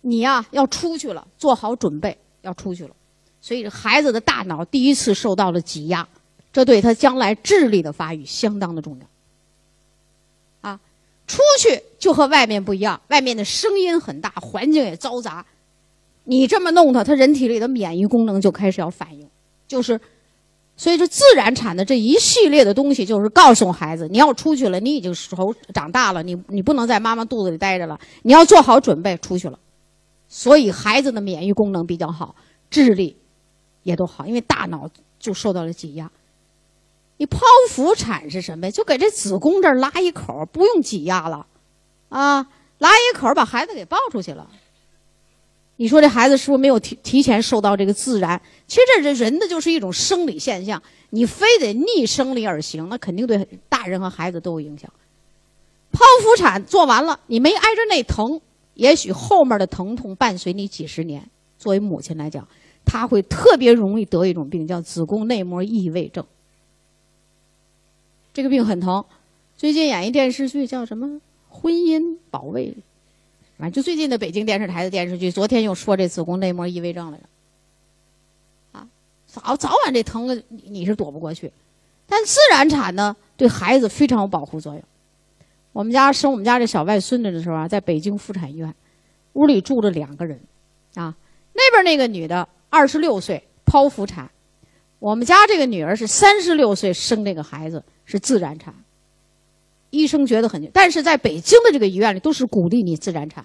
[0.03, 2.95] 你呀要出去了，做好准备要出去了。
[3.41, 6.07] 所以孩子的大脑第一次受到了挤压，
[6.53, 9.07] 这对他将来智力的发育相当的重要。
[11.27, 15.45] 出去就和外面不一样，外面的声音很大，环境也嘈杂。
[16.25, 19.29] 你这么弄他，他人体里的免疫功能就开始要反应，
[19.66, 20.01] 就是。
[20.77, 29.57] 所以说，自然产的这一系列的东西，就是告诉孩子，你要出去了，你已经熟长大了，你你不能在妈妈肚子里待着了，你要做好准备出去了。
[30.29, 32.35] 所以孩子的免疫功能比较好，
[32.70, 33.16] 智力
[33.85, 36.11] 也都好，因为大脑就受到了挤压。
[37.17, 37.39] 你剖
[37.71, 38.71] 腹产是什么呀？
[38.71, 41.47] 就给这子宫这儿拉一口，不用挤压了，
[42.09, 42.47] 啊，
[42.79, 44.49] 拉一口把孩子给抱出去了。
[45.77, 48.41] 你说这孩子是不是没有提提前受到这个自然？
[48.67, 54.89] 其实这这人的就是一种生理现象，你非得逆生理而行，那肯定对大人和孩子都有影响。
[55.93, 58.41] 剖腹产做完了，你没挨着那疼，
[58.75, 61.29] 也许后面的疼痛伴随你几十年。
[61.59, 62.47] 作为母亲来讲，
[62.85, 66.25] 她会特别容易得一种病，叫子宫内膜异位症。
[68.35, 69.03] 这个病很疼。
[69.57, 71.07] 最近演一电视剧叫什么
[71.49, 72.66] 《婚姻保卫》。
[73.57, 77.24] 反正就最近的北京电视台的电视剧，昨天又说这子宫内膜异位症来着。
[78.72, 78.89] 啊，
[79.28, 81.53] 早早晚这疼的你是躲不过去，
[82.09, 84.82] 但自然产呢，对孩子非常有保护作用。
[85.72, 88.74] 我们家生我们家这小外孙子的时候啊，在北京妇产医院，
[89.35, 90.41] 屋里住着两个人，
[90.95, 91.14] 啊，
[91.53, 94.28] 那边那个女的二十六岁剖腹产，
[94.99, 98.75] 我们家这个女儿是三十六岁生这个孩子是自然产。
[99.91, 103.45] 医生觉得很，但是在北京的这个医院里都是鼓励你自然产。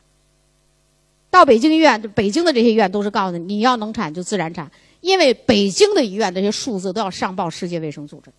[1.30, 8.32] 到北京医院，北京的这些医院都是告诉你，你要能产就自然产，因为北京的医院这些数字都要上报世界卫生组织，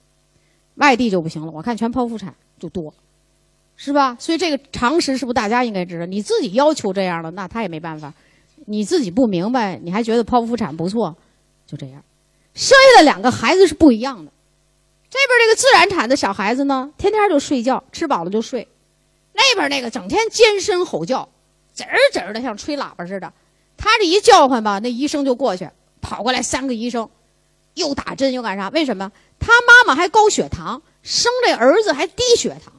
[0.75, 1.53] 外地就不行了。
[1.53, 2.93] 我看全剖腹产就多，
[3.77, 4.17] 是吧？
[4.19, 6.07] 所以这个常识是不是大家应该知道？
[6.07, 8.13] 你自己要求这样了，那他也没办法。
[8.67, 11.17] 你自己不明白，你还觉得剖腹产不错，
[11.67, 12.03] 就这样。
[12.55, 14.33] 生下的两个孩子是不一样的。
[15.11, 18.69] 这边这个自然产的小孩子呢，天天就睡觉，吃饱了就睡；
[19.33, 21.29] 那边那个整天尖声吼叫，
[21.77, 23.33] 吱儿吱儿的像吹喇叭似的。
[23.77, 25.69] 他这一叫唤吧，那医生就过去，
[26.01, 27.11] 跑过来三个医生，
[27.75, 28.69] 又打针又干啥？
[28.69, 29.11] 为什么？
[29.41, 32.73] 他妈妈还高血糖，生这儿子还低血糖。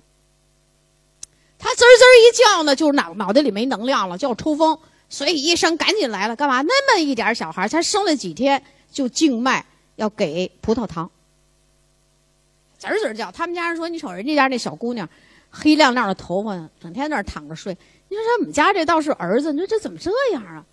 [1.59, 4.79] 他滋滋一叫呢，就脑脑袋里没能量了，就要抽风。
[5.09, 6.61] 所以医生赶紧来了，干嘛？
[6.61, 9.65] 那么一点小孩才生了几天，就静脉
[9.97, 11.11] 要给葡萄糖。
[12.89, 15.07] 滋滋叫，他们家人说：“你瞅人家家那小姑娘，
[15.51, 17.77] 黑亮亮的头发，整天在那躺着睡。
[18.09, 20.65] 你说我们家这倒是儿子，你说这怎么这样啊？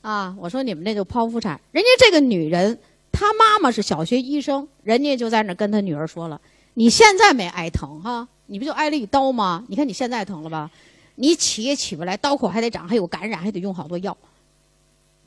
[0.00, 1.60] 啊，我说你们那就剖腹产。
[1.70, 2.78] 人家这个女人，
[3.12, 6.40] 她妈妈是小学医生，人家就在那跟她女儿说了：
[6.74, 9.64] 你现在没挨疼哈，你不就挨了一刀吗？
[9.68, 10.70] 你看你现在疼了吧？
[11.16, 14.16] 你起也起不来，刀口还得长，还有感染，还得用好多药。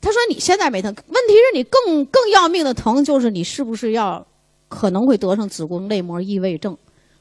[0.00, 4.26] 他说你现在没疼，问题是你更更要命的疼，就是你是不是要？”
[4.68, 6.76] 可能会得上子宫内膜异位症，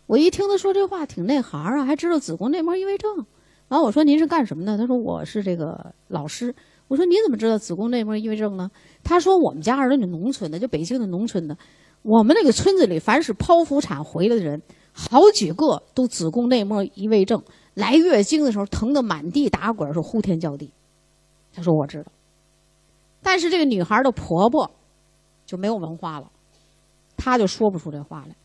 [0.07, 3.25] 我一听他说这话挺内行啊，还知道子宫内膜异位症。
[3.67, 4.77] 完我说您是干什么的？
[4.77, 6.53] 他说我是这个老师。
[6.87, 8.69] 我说你怎么知道子宫内膜异位症呢？
[9.03, 11.57] 他说我们家儿女农村的，就北京的农村的，
[12.03, 14.61] 我们那个村子里凡是剖腹产回来的人，
[14.93, 17.41] 好几个都子宫内膜异位症，
[17.73, 20.69] 来月经的时候疼得满地打滚，是呼天叫地。
[21.51, 22.11] 他说我知道，
[23.23, 24.69] 但是这个女孩的婆婆
[25.47, 26.29] 就没有文化了。
[27.18, 28.36] 他就说不出这话来，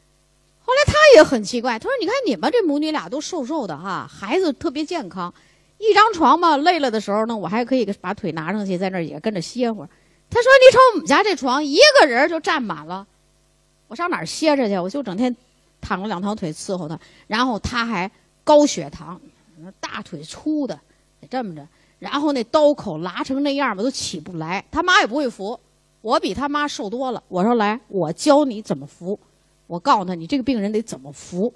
[0.62, 5.32] 后来他也很奇怪，他说：“你看你们这母女俩都瘦瘦的哈，孩子特别健康，
[5.78, 9.88] 一张床嘛，累了的时候呢，我还可以把腿拿上去，在那儿也跟着歇会儿。”
[10.30, 13.06] 他说：“你瞅我们家这床，一个人就占满了，
[13.88, 14.78] 我上哪儿歇着去？
[14.78, 15.34] 我就整天
[15.80, 18.10] 躺着两条腿伺候他，然后他还
[18.44, 19.20] 高血糖，
[19.80, 20.78] 大腿粗的
[21.28, 21.66] 这么着，
[21.98, 25.58] 然后那刀口拉成那样吧，都起不来，他妈也不会扶。”
[26.02, 27.22] 我比他妈瘦多了。
[27.28, 29.18] 我说来，我教你怎么扶。
[29.66, 31.52] 我告诉他，你这个病人得怎么扶，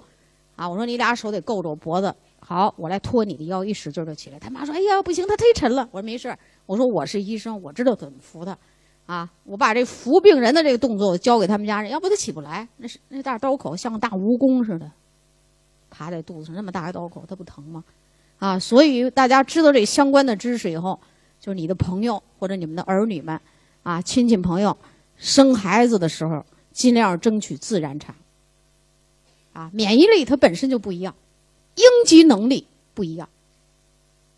[0.55, 0.69] 啊！
[0.69, 2.15] 我说你俩手得够着我脖子。
[2.39, 4.39] 好，我来托你的腰，一使劲就起来。
[4.39, 6.33] 他妈说：“哎呀，不行，他忒沉了。”我说没事
[6.65, 8.57] 我说我是医生，我知道怎么扶他。
[9.05, 12.65] 啊，我把这扶病人的这个动作我教给他们家人，要不他起不来。
[12.77, 14.89] 那是那大刀口像个大蜈蚣似的，
[15.89, 17.83] 爬在肚子上那么大个刀口，他不疼吗？
[18.37, 20.97] 啊，所以大家知道这相关的知识以后，
[21.39, 23.37] 就是你的朋友或者你们的儿女们。
[23.85, 24.75] 啊，亲戚朋友
[25.15, 28.15] 生孩子的时候，尽量争取自然产。
[29.53, 31.13] 啊，免疫力它本身就不一样，
[31.75, 32.65] 应激能力
[32.95, 33.29] 不一样。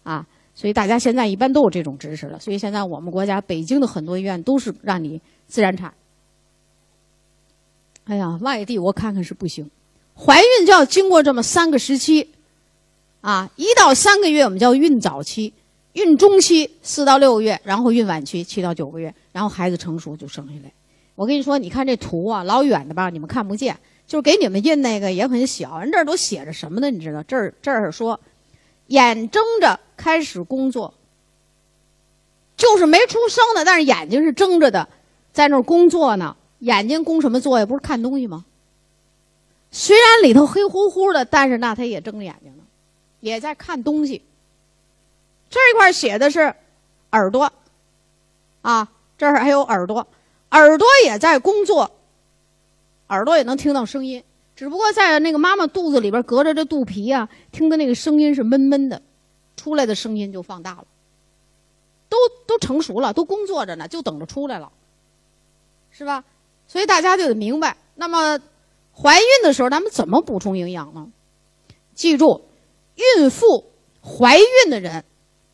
[0.03, 2.37] 啊，所以大家现在一般都有这种知识了。
[2.41, 5.93] 所以现在我们国家北京的很多医院都是让你自然产。
[8.03, 9.71] 哎呀，外地我看看是不行，
[10.13, 12.29] 怀孕就要经过这么三个时期。
[13.21, 15.53] 啊，一到三个月我们叫孕早期。
[15.97, 20.71] 孕中期四到六个月，然后孕晚期七到九个月，然后孩子成熟就生下来。
[21.15, 23.75] 我跟你说，你看这图啊，老远的吧，你们看不见，
[24.05, 25.79] 就是给你们印那个也很小。
[25.79, 26.91] 人这儿都写着什么呢？
[26.91, 27.23] 你知道？
[27.23, 28.19] 这儿这儿说，
[28.87, 30.93] 眼睁着开始工作，
[32.55, 34.87] 就是没出生的，但是眼睛是睁着的，
[35.33, 36.37] 在那儿工作呢。
[36.59, 37.65] 眼睛工什么作呀？
[37.65, 38.45] 不是看东西吗？
[39.71, 42.63] 虽然里头黑乎乎的，但是那他也睁着眼睛呢，
[43.19, 44.21] 也在看东西。
[45.49, 46.53] 这一块写的是
[47.11, 47.51] 耳朵，
[48.61, 48.87] 啊，
[49.17, 50.07] 这儿还有耳朵，
[50.51, 51.91] 耳朵也在工作，
[53.07, 54.23] 耳朵也能听到声音，
[54.55, 59.01] 只不过在那个妈妈肚子里边隔着这肚皮啊，听的那个声音是闷闷的，
[59.55, 60.85] 出来的声音就放大了。
[62.09, 64.71] 都都成熟了，都工作着呢，就等着出来了，
[65.91, 66.23] 是吧？
[66.65, 68.39] 所以大家就得明白，那么
[68.93, 71.11] 怀孕的时候咱们怎么补充营养呢？
[71.93, 72.47] 记住，
[72.95, 73.71] 孕妇、
[74.01, 75.03] 怀孕的人，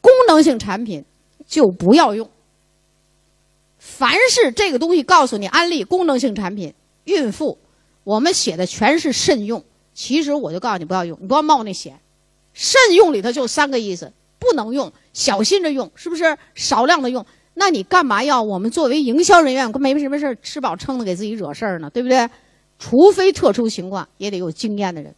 [0.04, 1.06] 功能性产品
[1.48, 2.30] 就不要用。
[3.80, 6.74] 凡是这个东西告诉你安利功能性产品，
[7.06, 7.58] 孕妇，
[8.04, 9.64] 我们写的全是慎用。
[9.94, 11.98] 其实我就告诉你不要用，你不要冒那险。
[12.54, 16.38] 慎用里头就三个意思：不能用，小心着用，是不是？
[16.54, 17.26] 少量的用。
[17.54, 21.90] 那你干嘛要我们作为营销人员，没什么事吃饱撑的给自己惹事儿呢？
[21.90, 22.30] 对不对？
[22.78, 25.16] 除非特殊情况，也得有经验的人。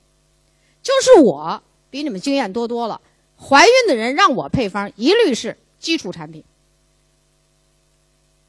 [0.83, 3.01] 就是我比你们经验多多了。
[3.47, 6.43] 怀孕的人让我配方，一律是基础产品。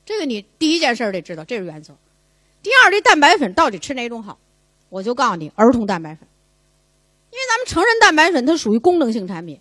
[0.06, 1.94] 这个你第一件事得知道，这是原则。
[2.62, 4.38] 第二，这蛋白粉到底吃哪种好？
[4.88, 6.26] 我就告诉你，儿童蛋白粉。
[7.30, 9.60] 因为咱们成人蛋白粉它属于功能性产品，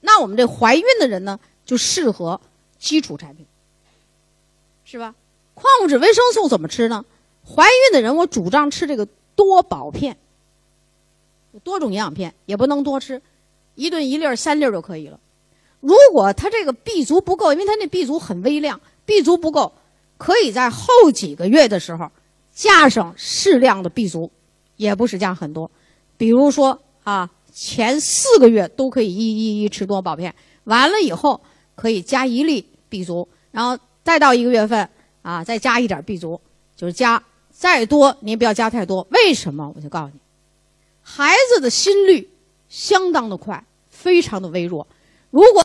[0.00, 2.40] 那我们这怀孕的人呢，就适合
[2.78, 3.46] 基础产品。
[4.84, 5.14] 是吧？
[5.54, 7.04] 矿物质、维生素怎么吃呢？
[7.46, 9.06] 怀孕的人，我主张吃这个
[9.36, 10.16] 多宝片，
[11.62, 13.22] 多种营养片，也不能多吃，
[13.74, 15.18] 一顿一粒三粒就可以了。
[15.80, 19.72] 如果他这个 B 族不够，因为他那 B 族很微量，B 族不够，
[20.18, 22.10] 可以在后几个月的时候
[22.52, 24.30] 加上适量的 B 族，
[24.76, 25.70] 也不是加很多。
[26.16, 31.40] 比如说啊，前四个月都可以一一一吃多宝片，完了以后
[31.74, 33.78] 可以加一粒 B 族，然后。
[34.04, 34.88] 再到一个月份
[35.22, 36.40] 啊，再加一点 B 族，
[36.74, 39.06] 就是加再多，您不要加太多。
[39.12, 39.72] 为什么？
[39.76, 40.18] 我就告诉你，
[41.02, 42.28] 孩子的心率
[42.72, 44.88] 相当的快，非常的微弱。
[45.30, 45.60] 如果